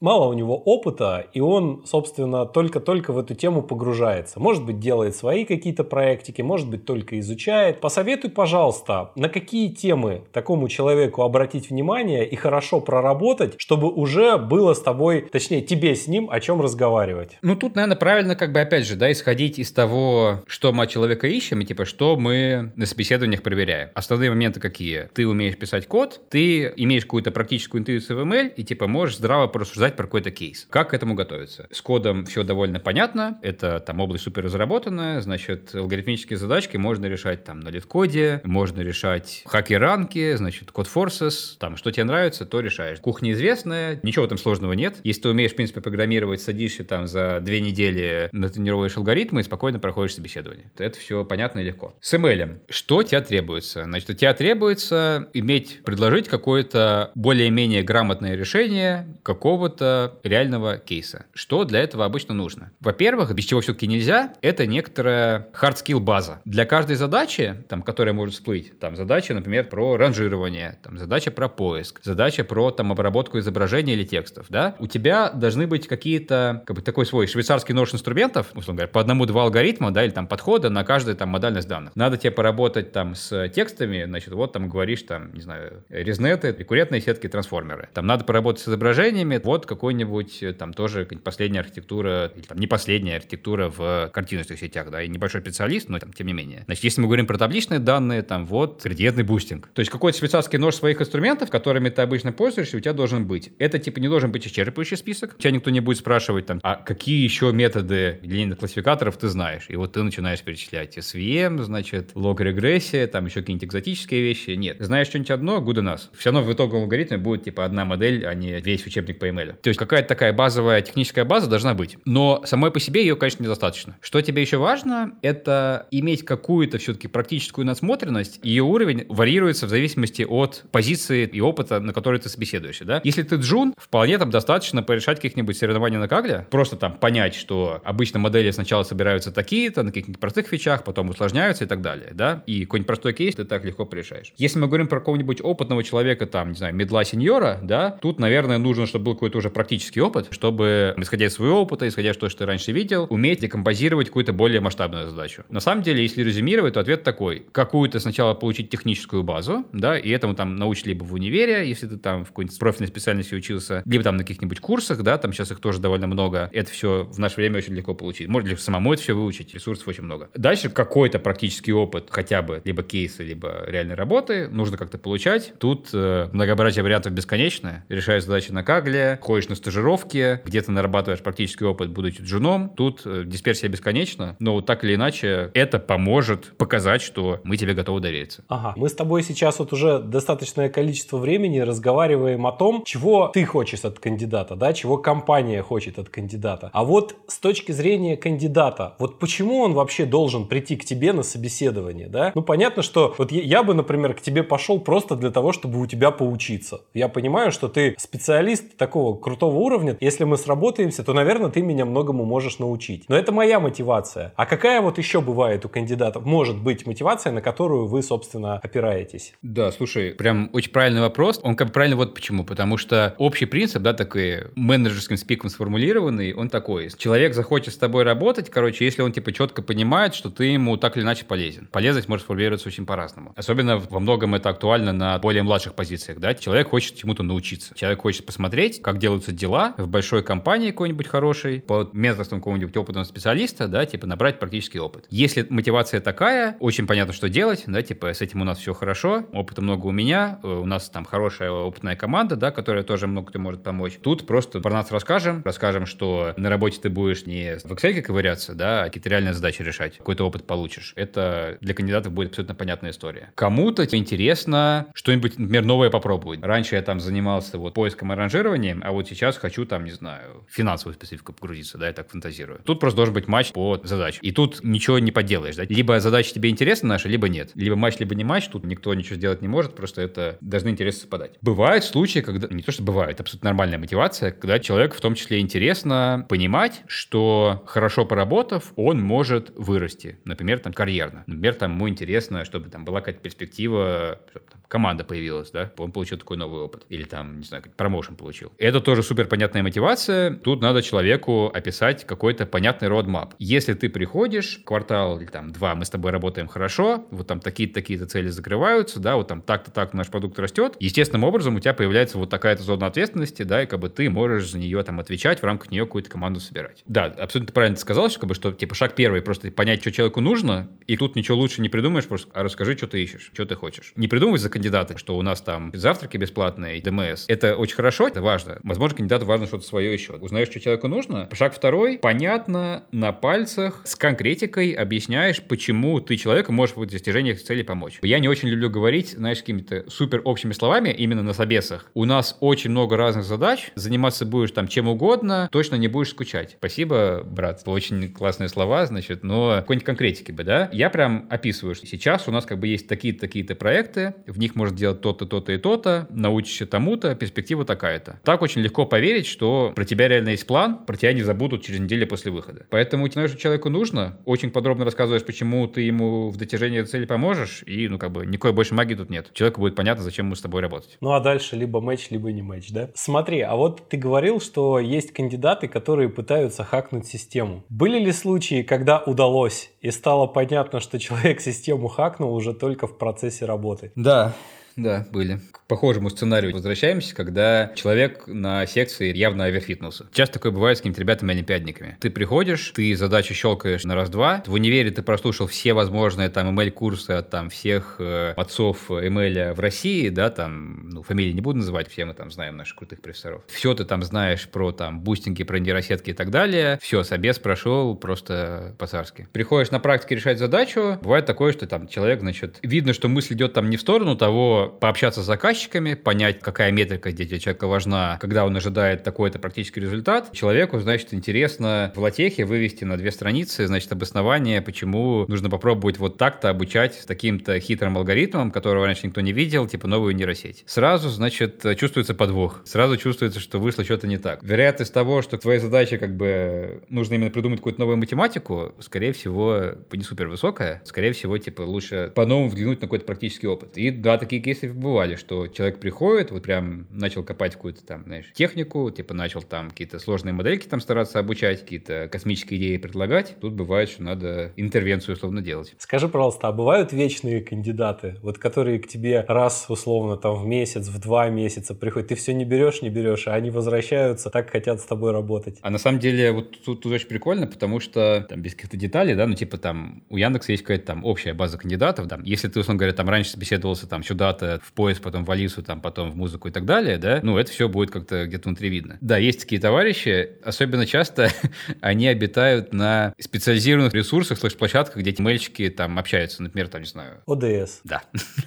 [0.00, 4.40] мало у него опыта, и он, собственно, только-только в эту тему погружается.
[4.40, 7.80] Может быть, делает свои какие-то проектики, может быть, только изучает.
[7.80, 14.74] Посоветуй, пожалуйста, на какие темы такому человеку обратить внимание и хорошо проработать, чтобы уже было
[14.74, 17.38] с тобой, точнее, тебе с ним о чем разговаривать.
[17.42, 20.90] Ну, тут, наверное, правильно, как бы, опять же, да, исходить из того, что мы от
[20.90, 23.90] человека ищем, и типа, что мы на собеседованиях проверяем.
[23.94, 25.08] Основные моменты какие?
[25.14, 29.35] Ты умеешь писать код, ты имеешь какую-то практическую интуицию в ML, и типа можешь здраво
[29.46, 30.66] порассуждать про какой-то кейс.
[30.70, 31.68] Как к этому готовиться?
[31.70, 37.44] С кодом все довольно понятно, это там область супер разработанная, значит, алгоритмические задачки можно решать
[37.44, 42.98] там на лид-коде, можно решать хакеранки, значит, код forces, там, что тебе нравится, то решаешь.
[43.00, 44.96] Кухня известная, ничего там сложного нет.
[45.04, 49.78] Если ты умеешь, в принципе, программировать, садишься там за две недели, натренируешь алгоритмы и спокойно
[49.78, 50.70] проходишь собеседование.
[50.78, 51.94] Это все понятно и легко.
[52.00, 52.60] С ML.
[52.68, 53.84] Что тебе требуется?
[53.84, 61.26] Значит, у тебя требуется иметь, предложить какое-то более-менее грамотное решение какого-то реального кейса.
[61.34, 62.70] Что для этого обычно нужно?
[62.78, 66.40] Во-первых, без чего все-таки нельзя, это некоторая hard skill база.
[66.44, 71.48] Для каждой задачи, там, которая может всплыть, там задача, например, про ранжирование, там задача про
[71.48, 76.76] поиск, задача про там обработку изображения или текстов, да, у тебя должны быть какие-то, как
[76.76, 80.70] бы такой свой швейцарский нож инструментов, условно говоря, по одному-два алгоритма, да, или там подхода
[80.70, 81.96] на каждую там модальность данных.
[81.96, 87.00] Надо тебе поработать там с текстами, значит, вот там говоришь там, не знаю, резнеты, рекуррентные
[87.00, 87.88] сетки, трансформеры.
[87.92, 89.40] Там надо поработать с изображением, решениями.
[89.42, 94.90] Вот какой-нибудь э, там тоже последняя архитектура, или там не последняя архитектура в картиночных сетях,
[94.90, 96.62] да, и небольшой специалист, но там тем не менее.
[96.66, 99.68] Значит, если мы говорим про табличные данные, там вот градиентный бустинг.
[99.72, 103.50] То есть какой-то швейцарский нож своих инструментов, которыми ты обычно пользуешься, у тебя должен быть.
[103.58, 105.36] Это типа не должен быть исчерпывающий список.
[105.38, 109.66] Тебя никто не будет спрашивать там, а какие еще методы линейных классификаторов ты знаешь?
[109.68, 114.50] И вот ты начинаешь перечислять SVM, значит, лог-регрессия, там еще какие-нибудь экзотические вещи.
[114.50, 114.76] Нет.
[114.80, 116.00] Знаешь что-нибудь одно, good enough.
[116.16, 119.54] Все равно в итоговом алгоритме будет типа одна модель, а не весь учебник по ML.
[119.54, 121.98] То есть какая-то такая базовая техническая база должна быть.
[122.04, 123.96] Но самой по себе ее, конечно, недостаточно.
[124.00, 128.40] Что тебе еще важно, это иметь какую-то все-таки практическую насмотренность.
[128.42, 132.84] Ее уровень варьируется в зависимости от позиции и опыта, на который ты собеседуешься.
[132.84, 133.00] Да?
[133.04, 137.80] Если ты джун, вполне там достаточно порешать каких-нибудь соревнований на Kaggle, просто там понять, что
[137.84, 142.10] обычно модели сначала собираются такие-то, на каких-нибудь простых фичах, потом усложняются и так далее.
[142.12, 142.42] Да?
[142.46, 144.32] И какой-нибудь простой кейс ты так легко порешаешь.
[144.36, 148.58] Если мы говорим про какого-нибудь опытного человека, там, не знаю, медла сеньора, да, тут, наверное,
[148.58, 152.30] нужно, чтобы был какой-то уже практический опыт, чтобы, исходя из своего опыта, исходя из того,
[152.30, 155.44] что ты раньше видел, уметь декомпозировать какую-то более масштабную задачу.
[155.48, 157.46] На самом деле, если резюмировать, то ответ такой.
[157.52, 161.96] Какую-то сначала получить техническую базу, да, и этому там научить либо в универе, если ты
[161.96, 165.60] там в какой-нибудь профильной специальности учился, либо там на каких-нибудь курсах, да, там сейчас их
[165.60, 166.50] тоже довольно много.
[166.52, 168.28] Это все в наше время очень легко получить.
[168.28, 170.30] Можно самому это все выучить, ресурсов очень много.
[170.34, 175.52] Дальше какой-то практический опыт, хотя бы либо кейсы, либо реальной работы, нужно как-то получать.
[175.58, 177.84] Тут э, многообразие вариантов бесконечное.
[177.88, 182.68] Решаешь задачи на Кагле, ходишь на стажировки, где-то нарабатываешь практический опыт, будучи джуном.
[182.68, 187.74] Тут э, дисперсия бесконечна, но вот так или иначе это поможет показать, что мы тебе
[187.74, 188.44] готовы довериться.
[188.46, 188.74] Ага.
[188.76, 193.84] Мы с тобой сейчас вот уже достаточное количество времени разговариваем о том, чего ты хочешь
[193.84, 196.70] от кандидата, да, чего компания хочет от кандидата.
[196.72, 201.24] А вот с точки зрения кандидата, вот почему он вообще должен прийти к тебе на
[201.24, 202.30] собеседование, да?
[202.36, 205.80] Ну, понятно, что вот я, я бы, например, к тебе пошел просто для того, чтобы
[205.80, 206.82] у тебя поучиться.
[206.94, 209.96] Я понимаю, что ты специалист такого крутого уровня.
[210.00, 213.04] Если мы сработаемся, то, наверное, ты меня многому можешь научить.
[213.08, 214.32] Но это моя мотивация.
[214.36, 216.24] А какая вот еще бывает у кандидатов?
[216.24, 219.34] Может быть мотивация, на которую вы, собственно, опираетесь?
[219.42, 221.40] Да, слушай, прям очень правильный вопрос.
[221.42, 222.44] Он как бы правильный вот почему.
[222.44, 226.90] Потому что общий принцип, да, такой менеджерским спиком сформулированный, он такой.
[226.96, 230.96] Человек захочет с тобой работать, короче, если он типа четко понимает, что ты ему так
[230.96, 231.68] или иначе полезен.
[231.70, 233.32] Полезность может формулироваться очень по-разному.
[233.36, 236.34] Особенно во многом это актуально на более младших позициях, да.
[236.34, 237.74] Человек хочет чему-то научиться.
[237.74, 243.04] Человек хочет посмотреть, как делаются дела в большой компании какой-нибудь хорошей, по методам какого-нибудь опытного
[243.04, 245.06] специалиста, да, типа набрать практический опыт.
[245.10, 249.24] Если мотивация такая, очень понятно, что делать, да, типа с этим у нас все хорошо,
[249.32, 253.28] опыта много у меня, э, у нас там хорошая опытная команда, да, которая тоже много
[253.28, 253.98] кто может помочь.
[254.02, 258.54] Тут просто про нас расскажем, расскажем, что на работе ты будешь не в Excel ковыряться,
[258.54, 260.92] да, а какие-то реальные задачи решать, какой-то опыт получишь.
[260.96, 263.30] Это для кандидатов будет абсолютно понятная история.
[263.34, 266.42] Кому-то интересно что-нибудь, например, новое попробовать.
[266.42, 268.16] Раньше я там занимался вот поиском и
[268.46, 272.60] ранжированием, а вот сейчас хочу там, не знаю, финансовую специфику погрузиться, да, я так фантазирую.
[272.64, 274.18] Тут просто должен быть матч по задаче.
[274.22, 275.64] И тут ничего не поделаешь, да.
[275.68, 277.50] Либо задача тебе интересна наша, либо нет.
[277.54, 281.00] Либо матч, либо не матч, тут никто ничего сделать не может, просто это должны интересы
[281.00, 281.32] совпадать.
[281.42, 285.40] Бывают случаи, когда, не то что бывает, абсолютно нормальная мотивация, когда человек в том числе
[285.40, 291.24] интересно понимать, что хорошо поработав, он может вырасти, например, там карьерно.
[291.26, 295.92] Например, там ему интересно, чтобы там была какая-то перспектива, чтобы там команда появилась, да, он
[295.92, 296.84] получил такой новый опыт.
[296.88, 298.35] Или там, не знаю, промоушен получил.
[298.58, 300.34] Это тоже супер понятная мотивация.
[300.34, 303.34] Тут надо человеку описать какой-то понятный родмап.
[303.38, 307.74] Если ты приходишь, квартал или там два, мы с тобой работаем хорошо, вот там такие-то
[307.74, 311.74] такие-то цели закрываются, да, вот там так-то так наш продукт растет, естественным образом у тебя
[311.74, 315.40] появляется вот такая-то зона ответственности, да, и как бы ты можешь за нее там отвечать,
[315.40, 316.82] в рамках нее какую-то команду собирать.
[316.86, 319.92] Да, абсолютно правильно ты сказал, что как бы, что типа шаг первый, просто понять, что
[319.92, 323.44] человеку нужно, и тут ничего лучше не придумаешь, просто а расскажи, что ты ищешь, что
[323.44, 323.92] ты хочешь.
[323.96, 327.26] Не придумывай за кандидата, что у нас там завтраки бесплатные, ДМС.
[327.28, 328.58] Это очень хорошо, это важно.
[328.64, 330.14] Возможно, кандидату важно что-то свое еще.
[330.14, 331.28] Узнаешь, что человеку нужно.
[331.32, 331.98] Шаг второй.
[331.98, 338.00] Понятно, на пальцах, с конкретикой объясняешь, почему ты человеку можешь в достижениях цели помочь.
[338.02, 341.88] Я не очень люблю говорить, знаешь, какими-то супер общими словами, именно на собесах.
[341.94, 346.56] У нас очень много разных задач, заниматься будешь там чем угодно, точно не будешь скучать.
[346.58, 347.62] Спасибо, брат.
[347.66, 350.68] Очень классные слова, значит, но какой-нибудь конкретики бы, да?
[350.72, 354.56] Я прям описываю, что сейчас у нас как бы есть такие-то, такие-то проекты, в них
[354.56, 358.15] можно делать то-то, то-то и то-то, научишься тому-то, перспектива такая-то.
[358.24, 361.80] Так очень легко поверить, что про тебя реально есть план, про тебя не забудут через
[361.80, 362.66] неделю после выхода.
[362.70, 367.62] Поэтому, знаешь, что человеку нужно, очень подробно рассказываешь, почему ты ему в достижении цели поможешь,
[367.66, 369.30] и, ну, как бы, никакой больше магии тут нет.
[369.32, 370.96] Человеку будет понятно, зачем ему с тобой работать.
[371.00, 372.90] Ну, а дальше либо матч, либо не матч, да?
[372.94, 377.64] Смотри, а вот ты говорил, что есть кандидаты, которые пытаются хакнуть систему.
[377.68, 382.98] Были ли случаи, когда удалось, и стало понятно, что человек систему хакнул уже только в
[382.98, 383.92] процессе работы?
[383.94, 384.34] Да,
[384.76, 385.40] Да, были.
[385.52, 390.06] К похожему сценарию возвращаемся, когда человек на секции явно overfit нулся.
[390.12, 391.96] Часто такое бывает с какими-то ребятами-олимпиадниками.
[391.98, 397.12] Ты приходишь, ты задачу щелкаешь на раз-два, в универе ты прослушал все возможные там ML-курсы
[397.12, 401.88] от там всех э, отцов ML в России, да, там, ну, фамилии не буду называть,
[401.88, 403.42] все мы там знаем наших крутых профессоров.
[403.48, 406.78] Все ты там знаешь про там бустинги, про нейросетки и так далее.
[406.82, 409.26] Все, собес прошел просто по-царски.
[409.32, 413.54] Приходишь на практике решать задачу, бывает такое, что там человек, значит, видно, что мысль идет
[413.54, 418.18] там не в сторону того, пообщаться с заказчиками, понять, какая метрика здесь для человека важна,
[418.20, 420.32] когда он ожидает такой-то практический результат.
[420.32, 426.18] Человеку, значит, интересно в латехе вывести на две страницы, значит, обоснование, почему нужно попробовать вот
[426.18, 430.64] так-то обучать с таким-то хитрым алгоритмом, которого раньше никто не видел, типа новую нейросеть.
[430.66, 432.62] Сразу, значит, чувствуется подвох.
[432.64, 434.42] Сразу чувствуется, что вышло что-то не так.
[434.42, 439.72] Вероятность того, что твоя задача как бы нужно именно придумать какую-то новую математику, скорее всего,
[439.92, 440.80] не супер высокая.
[440.84, 443.76] Скорее всего, типа, лучше по-новому взглянуть на какой-то практический опыт.
[443.76, 448.32] И да, такие кейсы бывали, что человек приходит, вот прям начал копать какую-то там, знаешь,
[448.34, 453.36] технику, типа начал там какие-то сложные модельки там стараться обучать, какие-то космические идеи предлагать.
[453.40, 455.74] Тут бывает, что надо интервенцию условно делать.
[455.78, 460.88] Скажи, пожалуйста, а бывают вечные кандидаты, вот которые к тебе раз условно там в месяц,
[460.88, 464.80] в два месяца приходят, ты все не берешь, не берешь, а они возвращаются, так хотят
[464.80, 465.58] с тобой работать?
[465.62, 469.14] А на самом деле вот тут, тут очень прикольно, потому что там без каких-то деталей,
[469.14, 472.60] да, ну типа там у Яндекса есть какая-то там общая база кандидатов, да, если ты,
[472.60, 476.16] условно говоря, там раньше собеседовался там сюда-то в поезд, потом в Алису, там потом в
[476.16, 478.98] музыку и так далее, да, ну это все будет как-то где-то внутри видно.
[479.00, 481.30] Да, есть такие товарищи, особенно часто
[481.80, 487.22] они обитают на специализированных ресурсах, слэш-площадках, где эти мальчики там общаются, например, там, не знаю...
[487.26, 487.80] ODS.
[487.84, 488.02] Да.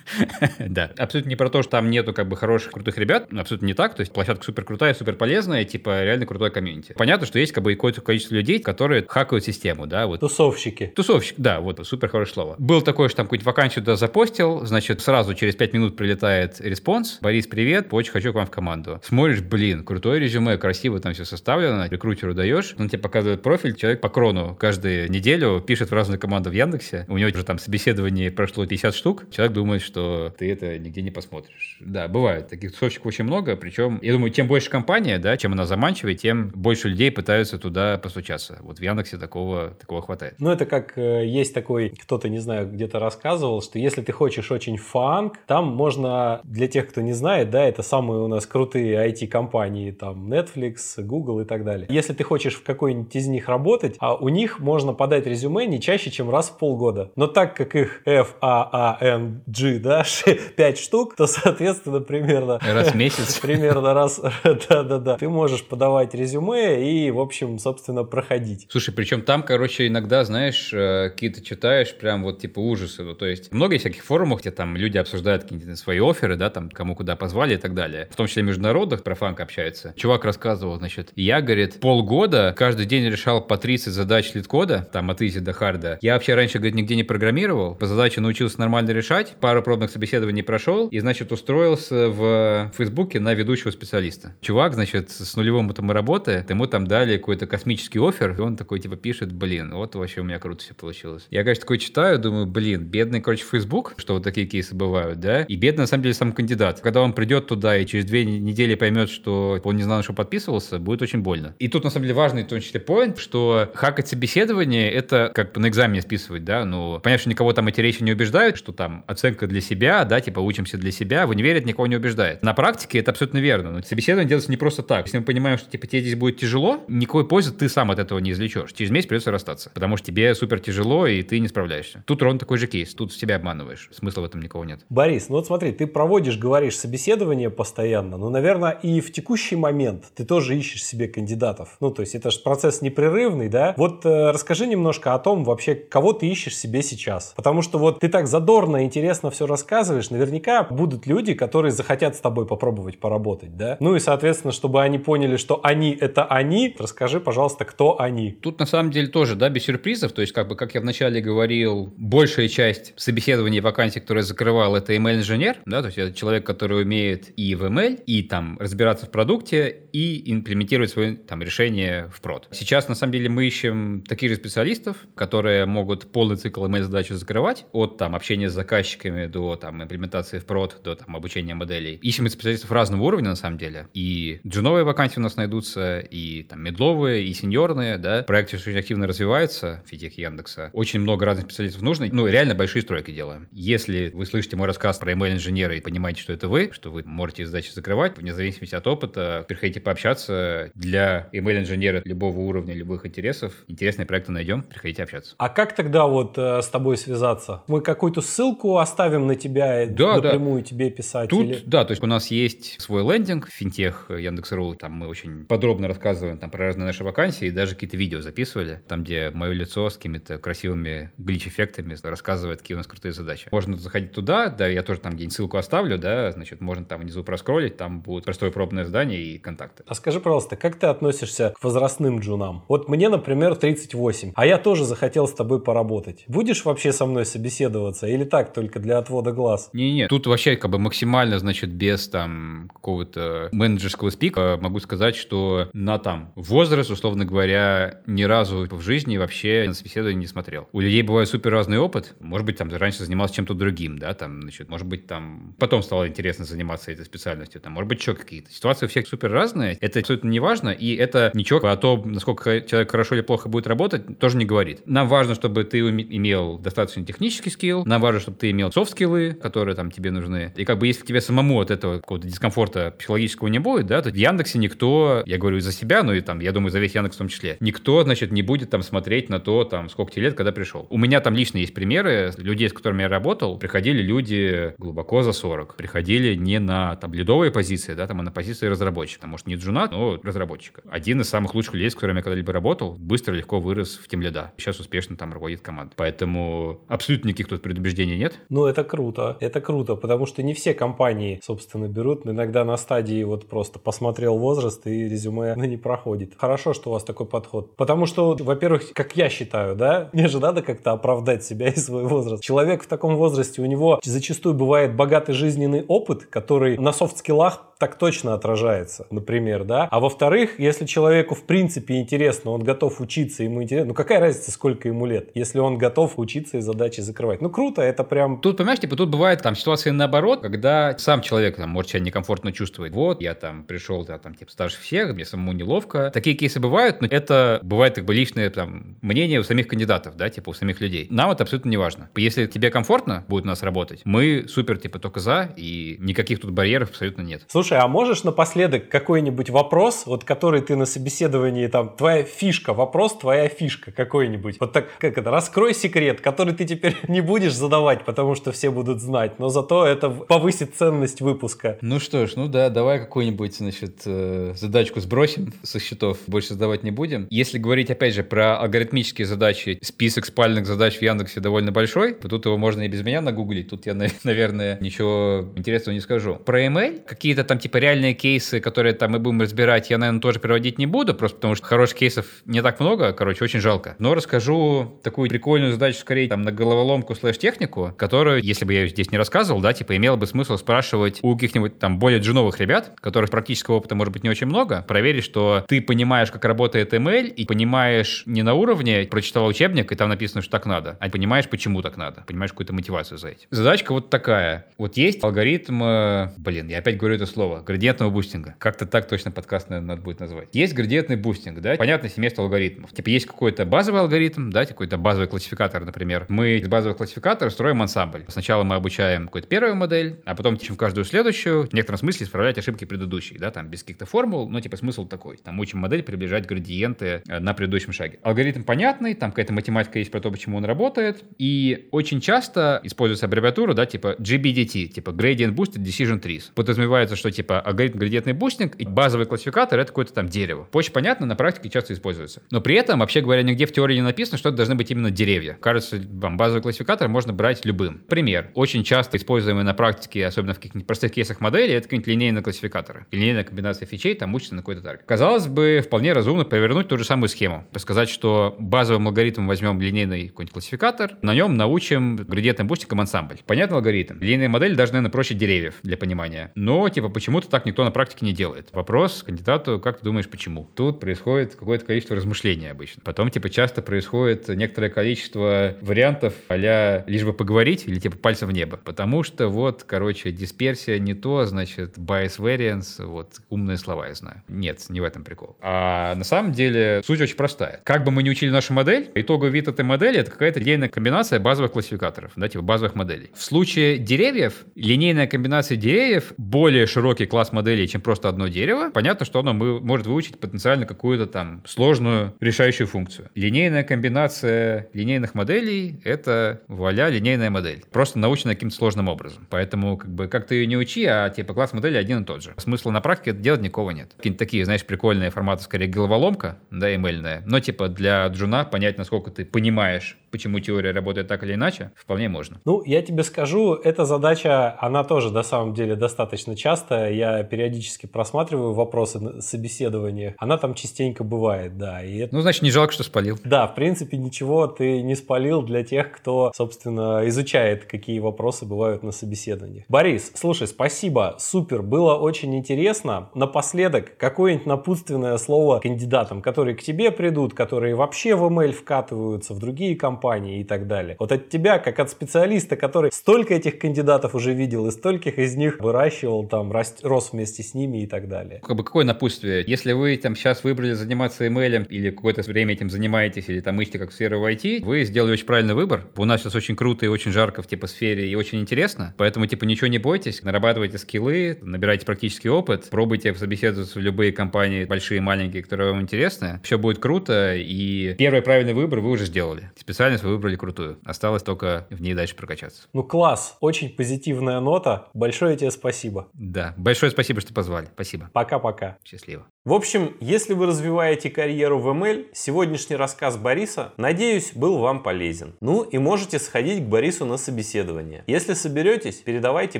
[0.59, 0.91] да.
[0.97, 3.95] Абсолютно не про то, что там нету как бы хороших, крутых ребят, абсолютно не так,
[3.95, 6.93] то есть площадка супер крутая, супер полезная, типа реально крутой комьюнити.
[6.93, 10.19] Понятно, что есть как бы какое-то количество людей, которые хакают систему, да, вот.
[10.19, 10.87] Тусовщики.
[10.95, 12.55] Тусовщик, да, вот, супер хорошее слово.
[12.57, 17.19] Был такой, что там какую-нибудь вакансию туда запостил, значит, сразу через 5 минут прилетает response.
[17.21, 18.99] Борис, привет, очень хочу к вам в команду.
[19.03, 24.01] Смотришь, блин, крутое резюме, красиво там все составлено, рекрутеру даешь, он тебе показывает профиль, человек
[24.01, 27.59] по cron у каждую неделю пишет в разные команды в Яндексе, у него уже там
[27.59, 31.77] собеседование прошло 50 штук, человек думает, что ты это нигде не посмотришь.
[31.79, 35.65] Да, бывает, таких тусовщиков очень много, причем, я думаю, чем больше компания, да, чем она
[35.65, 38.57] заманчивее, тем больше людей пытаются туда постучаться.
[38.61, 40.35] Вот в Яндексе такого, такого хватает.
[40.39, 44.51] Ну, это как э, есть такой, кто-то, не знаю, где-то рассказывал, что если ты хочешь
[44.51, 49.09] очень фанк, там можно, для тех, кто не знает, да, это самые у нас крутые
[49.09, 51.87] IT-компании, там Netflix, Google и так далее.
[51.89, 55.81] Если ты хочешь в какой-нибудь из них работать, а у них можно подать резюме не
[55.81, 57.11] чаще, чем раз в полгода.
[57.15, 60.03] Но так как их F, A, A, N, G, да,
[60.55, 62.59] 5 штук, то, соответственно, примерно...
[62.61, 63.39] Раз в месяц.
[63.41, 65.17] Примерно раз, да-да-да.
[65.17, 68.67] Ты можешь подавать резюме и, в общем, собственно, проходить.
[68.69, 73.03] Слушай, причем там, короче, иногда, знаешь, э, какие-то читаешь прям вот типа ужасы.
[73.03, 76.95] Ну, то есть много всяких форумов, где там люди обсуждают свои оферы, да, там кому
[76.95, 78.07] куда позвали и так далее.
[78.11, 79.93] В том числе международных про FAANG общаются.
[79.95, 85.09] Чувак рассказывал, значит, я, говорит, полгода каждый день решал по 30 задач LeetCode а, там
[85.09, 85.97] от easy до hard а.
[86.01, 90.43] Я вообще раньше, говорит, нигде не программировал, по задаче научился нормально решать, пару пробных собеседований
[90.43, 94.35] прошел и, значит, устроился в Фейсбуке на ведущего специалиста.
[94.41, 98.79] Чувак, значит, с нулевым опытом работы, ему там дали какой-то космический офер, и он такой,
[98.79, 101.25] типа, пишет, блин, вот вообще у меня круто все получилось.
[101.29, 105.43] Я, конечно, такой читаю, думаю, блин, бедный, короче, Facebook, что вот такие кейсы бывают, да,
[105.49, 106.79] и бедный, на самом деле, сам кандидат.
[106.79, 110.77] Когда он придет туда и через две недели поймет, что он не знал, что подписывался,
[110.77, 111.55] будет очень больно.
[111.57, 115.53] И тут, на самом деле, важный, в том числе, поинт, что хакать собеседование— это как
[115.53, 118.73] бы на экзамене списывать, да, ну, понятно, что никого там эти речи не убеждают, что
[118.73, 122.43] там оценка для себя, да, типа учимся для себя, в универе это никого не убеждает.
[122.43, 125.07] На практике это абсолютно верно, но собеседование делается не просто так.
[125.07, 128.19] Если мы понимаем, что типа тебе здесь будет тяжело, никакой пользы ты сам от этого
[128.19, 128.71] не извлечешь.
[128.73, 132.03] Через месяц придется расстаться, потому что тебе супер тяжело, и ты не справляешься.
[132.05, 134.81] Тут ровно такой же кейс, тут себя обманываешь, смысла в этом никого нет.
[134.89, 140.03] Борис, ну вот смотри, ты проводишь, говоришь, собеседование постоянно, но, наверное, и в текущий момент
[140.13, 141.77] ты тоже ищешь себе кандидатов.
[141.79, 143.73] Ну, то есть это же процесс непрерывный, да?
[143.77, 147.33] Вот э, расскажи немножко о том вообще, кого ты ищешь себе сейчас.
[147.37, 152.19] Потому что вот ты так задорно, интересно все рассказываешь, наверняка будут люди, которые захотят с
[152.19, 153.77] тобой попробовать поработать, да?
[153.79, 158.33] Ну и, соответственно, чтобы они поняли, что они— это они, расскажи, пожалуйста, кто они.
[158.33, 161.21] Тут на самом деле тоже, да, без сюрпризов, то есть как бы, как я вначале
[161.21, 164.97] говорил, большая часть собеседований вакансий, которые закрывал, это
[165.29, 169.11] email-инженер, да, то есть это человек, который умеет и в email, и там разбираться в
[169.11, 172.47] продукте, и имплементировать свои там решения в прод.
[172.51, 177.65] Сейчас, на самом деле, мы ищем таких же специалистов, которые могут полный цикл email-задачи закрывать,
[177.71, 181.95] от там общения с заказчиками до там имплементации в прод, до там обучения моделей.
[182.01, 183.87] Ищем специалистов разного уровня, на самом деле.
[183.93, 188.23] И джуновые вакансии у нас найдутся, и там медловые, и сеньорные, да.
[188.23, 190.69] Проект очень активно развивается, фитех Яндекса.
[190.73, 192.07] Очень много разных специалистов нужно.
[192.11, 193.47] Ну, реально большие стройки делаем.
[193.51, 197.45] Если вы слышите мой рассказ про ML-инженеры и понимаете, что это вы, что вы можете
[197.45, 200.71] задачи закрывать, вне зависимости от опыта, приходите пообщаться.
[200.75, 205.35] Для ML-инженера любого уровня, любых интересов, интересные проекты найдем, приходите общаться.
[205.37, 207.63] А как тогда вот э, с тобой связаться?
[207.67, 210.67] Мы какую-то ссылку оставим на тебя, да, напрямую да.
[210.67, 211.29] тебе писать?
[211.29, 211.61] Тут, или...
[211.65, 216.37] да, то есть у нас есть свой лендинг, финтех Яндекс.ру, там мы очень подробно рассказываем
[216.37, 219.95] там, про разные наши вакансии, и даже какие-то видео записывали, там, где мое лицо с
[219.95, 223.47] какими-то красивыми глич-эффектами рассказывает, какие у нас крутые задачи.
[223.51, 227.23] Можно заходить туда, да, я тоже там где-нибудь ссылку оставлю, да, значит, можно там внизу
[227.23, 229.83] проскролить, там будет простое пробное задание и контакты.
[229.87, 232.63] А скажи, пожалуйста, как ты относишься к возрастным джунам?
[232.67, 236.25] Вот мне, например, 38, а я тоже захотел с тобой поработать.
[236.27, 239.69] Будешь вообще со мной собеседоваться или так, только для отвода глаз?
[239.73, 245.69] Не-не, тут вообще как бы максимально, значит, без там какого-то менеджерского спика могу сказать, что
[245.73, 250.67] на там возраст, условно говоря, ни разу в жизни вообще на собеседование не смотрел.
[250.71, 252.15] У людей бывает супер разный опыт.
[252.19, 256.07] Может быть, там раньше занимался чем-то другим, да, там, значит, может быть, там потом стало
[256.07, 258.51] интересно заниматься этой специальностью, там, может быть, еще какие-то.
[258.51, 262.61] Ситуации у всех супер разные, это абсолютно не важно, и это ничего о том, насколько
[262.61, 264.81] человек хорошо или плохо будет работать, тоже не говорит.
[264.85, 269.75] Нам важно, чтобы ты имел достаточно технический скилл, нам важно, чтобы ты имел софт-скиллы, которые
[269.75, 270.53] там тебе нужны.
[270.55, 274.09] И как бы если тебе самому от этого какого-то дискомфорта психологического не будет, да, то
[274.09, 277.15] в Яндексе никто, я говорю за себя, но и там, я думаю, за весь Яндекс
[277.15, 280.35] в том числе, никто, значит, не будет там смотреть на то, там, сколько тебе лет,
[280.35, 280.87] когда пришел.
[280.89, 285.33] У меня там лично есть примеры людей, с которыми я работал, приходили люди глубоко за
[285.33, 289.55] 40, приходили не на там ледовые позиции, да, там, а на позиции разработчика, может, не
[289.55, 290.81] джуна, но разработчика.
[290.89, 294.21] Один из самых лучших людей, с которыми я когда-либо работал, быстро, легко вырос в тем
[294.21, 294.53] лида.
[294.57, 295.93] Сейчас успешно там руководит командой.
[295.97, 298.39] Поэтому абсолютно никаких тут предубеждений нет.
[298.49, 299.37] Ну, это круто.
[299.41, 302.25] Это круто, потому что не все компании, собственно, берут.
[302.25, 306.33] Иногда на стадии вот просто посмотрел возраст и резюме ну, не проходит.
[306.37, 307.75] Хорошо, что у вас такой подход.
[307.75, 312.05] Потому что, во-первых, как я считаю, да, мне же надо как-то оправдать себя и свой
[312.05, 312.41] возраст.
[312.41, 317.97] Человек в таком возрасте, у него зачастую бывает богатый жизненный опыт, который на софт-скиллах так
[317.97, 319.87] точно отражается, например, да.
[319.89, 324.51] А во-вторых, если человеку в принципе интересно, он готов учиться, ему интересно, ну какая разница,
[324.51, 327.41] сколько ему лет, если он готов учиться и задачи закрывать.
[327.41, 328.41] Ну круто, это прям...
[328.41, 332.51] Тут, понимаешь, типа тут бывает там ситуация наоборот, когда сам человек там может себя некомфортно
[332.51, 332.91] чувствовать.
[332.91, 336.11] Вот, я там пришел, да, там, типа, старше всех, мне самому неловко.
[336.13, 340.29] Такие кейсы бывают, но это бывает как бы личное там мнение у самих кандидатов, да,
[340.29, 341.07] типа у самих людей.
[341.09, 342.09] Нам это абсолютно не важно.
[342.17, 346.51] Если тебе комфортно будет у нас работать, мы супер, типа, только за, и никаких тут
[346.51, 347.43] барьеров абсолютно нет.
[347.47, 353.17] Слушай, а можешь напоследок какой-нибудь вопрос, вот который ты на собеседовании, там, твоя фишка, вопрос
[353.17, 354.57] твоя фишка какой-нибудь.
[354.59, 358.69] Вот так, как это, раскрой секрет, который ты теперь не будешь задавать, потому что все
[358.69, 361.77] будут знать, но зато это повысит ценность выпуска.
[361.79, 366.83] Ну что ж, ну да, давай какую-нибудь, значит, э, задачку сбросим со счетов, больше задавать
[366.83, 367.27] не будем.
[367.29, 372.27] Если говорить, опять же, про алгоритмические задачи, список спальных задач в Яндексе довольно большой, то
[372.27, 373.93] тут его можно и без меня нагуглить, тут я,
[374.23, 376.35] наверное, ничего интересного не скажу.
[376.35, 380.39] Про email, какие-то там типа реальные кейсы, которые там мы будем разбирать, я, наверное, тоже
[380.39, 383.95] приводить не буду, просто потому что хороших кейсов не так много, короче, очень жалко.
[383.99, 389.11] Но расскажу такую прикольную задачу, скорее, там, на головоломку слэш-технику, которую, если бы я здесь
[389.11, 393.29] не рассказывал, да, типа, имело бы смысл спрашивать у каких-нибудь там более джуновых ребят, которых
[393.29, 397.45] практического опыта может быть не очень много, проверить, что ты понимаешь, как работает ML, и
[397.45, 401.81] понимаешь не на уровне, прочитал учебник, и там написано, что так надо, а понимаешь, почему
[401.81, 403.47] так надо, понимаешь какую-то мотивацию за этим.
[403.51, 404.38] Задачка вот такая.
[404.77, 408.55] Вот есть алгоритм, э, блин, я опять говорю это слово, градиентного бустинга.
[408.59, 410.49] Как-то так точно подкаст, наверное, надо будет назвать.
[410.53, 412.93] Есть градиентный бустинг, да, понятно, семейство алгоритмов.
[412.93, 416.25] Типа есть какой-то базовый алгоритм, да, какой-то базовый классификатор, например.
[416.29, 418.25] Мы из базового классификатора строим ансамбль.
[418.27, 422.57] Сначала мы обучаем какую-то первую модель, а потом учим каждую следующую, в некотором смысле исправлять
[422.57, 425.37] ошибки предыдущей, да, там без каких-то формул, но типа смысл такой.
[425.37, 428.19] Там учим модель приближать градиенты э, на предыдущем шаге.
[428.23, 433.25] Алгоритм понятный, там какая-то математика есть про то, почему он работает, и очень часто используется
[433.25, 436.51] аббревиатура, да, типа GBDT, типа Gradient Boosted Decision Trees.
[436.53, 440.67] Подразумевается, что типа алгоритм градиентный бустинг и базовый классификатор— это какое-то там дерево.
[440.73, 442.41] Очень понятно, на практике часто используется.
[442.51, 445.11] Но при этом, вообще говоря, нигде в теории не написано, что это должны быть именно
[445.11, 445.57] деревья.
[445.61, 447.99] Кажется, вам базовый классификатор можно брать любым.
[448.07, 448.51] Пример.
[448.53, 453.05] Очень часто используемый на практике, особенно в каких-нибудь простых кейсах модели, это какие-нибудь линейные классификаторы.
[453.11, 455.05] Линейная комбинация фичей там учится на какой-то таргет.
[455.05, 457.65] Казалось бы, вполне разумно повернуть ту же самую схему.
[457.77, 463.39] Сказать, что базовым алгоритмом возьмем линейный какой-нибудь классификатор, на нем научим градиентным бустингом ансамбль.
[463.45, 464.18] Понятный алгоритм.
[464.19, 466.51] Линейная модель даже, наверное, проще деревьев для понимания.
[466.55, 468.69] Но, типа, почему-то так никто на практике не делает.
[468.73, 470.69] Вопрос кандидату, как ты думаешь, почему?
[470.75, 473.01] Тут происходит какое-то количество размышлений обычно.
[473.03, 478.51] Потом, типа, часто происходит некоторое количество вариантов а лишь бы поговорить или, типа, пальцем в
[478.51, 478.77] небо.
[478.77, 484.43] Потому что вот, короче, дисперсия не то, значит, bias variance, вот, умные слова я знаю.
[484.47, 485.57] Нет, не в этом прикол.
[485.61, 487.81] А на самом деле суть очень простая.
[487.83, 491.39] Как бы мы ни учили нашу модель, итоговый вид этой модели— это какая-то линейная комбинация
[491.39, 493.31] базовых классификаторов, да, типа базовых моделей.
[493.33, 498.89] В случае деревьев, линейная комбинация деревьев более широкий класс моделей, чем просто одно дерево.
[498.89, 503.29] Понятно, что оно может выучить потенциально какую-то там сложную решающую функцию.
[503.35, 507.83] Линейная комбинация линейных моделей— это, вуаля, линейная модель.
[507.91, 509.45] Просто научена каким-то сложным образом.
[509.49, 512.41] Поэтому, как бы, как ты ее не учи, а типа класс модели один и тот
[512.41, 512.55] же.
[512.57, 514.13] Смысла на практике это делать никого нет.
[514.17, 517.43] Какие-то такие, знаешь, прикольные форматы, скорее головоломка, да, эмельная.
[517.45, 522.29] Но типа для джуна понять, насколько ты понимаешь почему теория работает так или иначе, вполне
[522.29, 522.59] можно.
[522.65, 527.09] Ну, я тебе скажу, эта задача, она тоже на самом деле достаточно часто.
[527.09, 530.35] Я периодически просматриваю вопросы собеседования.
[530.37, 532.03] Она там частенько бывает, да.
[532.03, 532.35] И это...
[532.35, 533.37] Ну, значит, не жалко, что спалил.
[533.43, 539.03] Да, в принципе, ничего ты не спалил для тех, кто, собственно, изучает, какие вопросы бывают
[539.03, 539.85] на собеседованиях.
[539.89, 543.29] Борис, слушай, спасибо, супер, было очень интересно.
[543.33, 549.59] Напоследок, какое-нибудь напутственное слово кандидатам, которые к тебе придут, которые вообще в ML вкатываются, в
[549.59, 551.15] другие компании, компании и так далее.
[551.17, 555.55] Вот от тебя, как от специалиста, который столько этих кандидатов уже видел и стольких из
[555.55, 558.59] них выращивал, там, рос вместе с ними и так далее.
[558.65, 559.63] Как бы какое напутствие?
[559.65, 563.99] Если вы там сейчас выбрали заниматься email или какое-то время этим занимаетесь, или там ищете
[563.99, 566.05] как сферу в IT, вы сделали очень правильный выбор.
[566.17, 569.45] У нас сейчас очень круто и очень жарко в типа сфере и очень интересно, поэтому
[569.45, 575.21] типа ничего не бойтесь, нарабатывайте скиллы, набирайте практический опыт, пробуйте собеседоваться в любые компании, большие
[575.21, 576.59] маленькие, которые вам интересны.
[576.63, 579.71] Все будет круто, и первый правильный выбор вы уже сделали.
[579.77, 580.99] Специально специальность вы выбрали крутую.
[581.05, 582.87] Осталось только в ней дальше прокачаться.
[582.93, 585.07] Ну класс, очень позитивная нота.
[585.13, 586.29] Большое тебе спасибо.
[586.33, 587.87] Да, большое спасибо, что позвали.
[587.93, 588.29] Спасибо.
[588.33, 588.97] Пока-пока.
[589.03, 589.45] Счастливо.
[589.69, 595.53] В общем, если вы развиваете карьеру в ML, сегодняшний рассказ Бориса, надеюсь, был вам полезен.
[595.61, 598.23] Ну и можете сходить к Борису на собеседование.
[598.25, 599.79] Если соберетесь, передавайте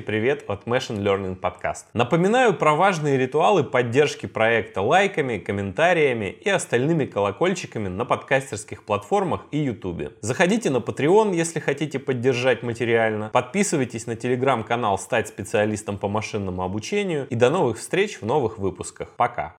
[0.00, 1.86] привет от Machine Learning Podcast.
[1.92, 9.58] Напоминаю про важные ритуалы поддержки проекта лайками, комментариями и остальными колокольчиками на подкастерских платформах и
[9.58, 10.12] YouTube.
[10.20, 13.30] Заходите на Patreon, если хотите поддержать материально.
[13.30, 17.26] Подписывайтесь на телеграм-канал «Стать специалистом по машинному обучению».
[17.28, 19.16] И до новых встреч в новых выпусках.
[19.16, 19.56] Пока!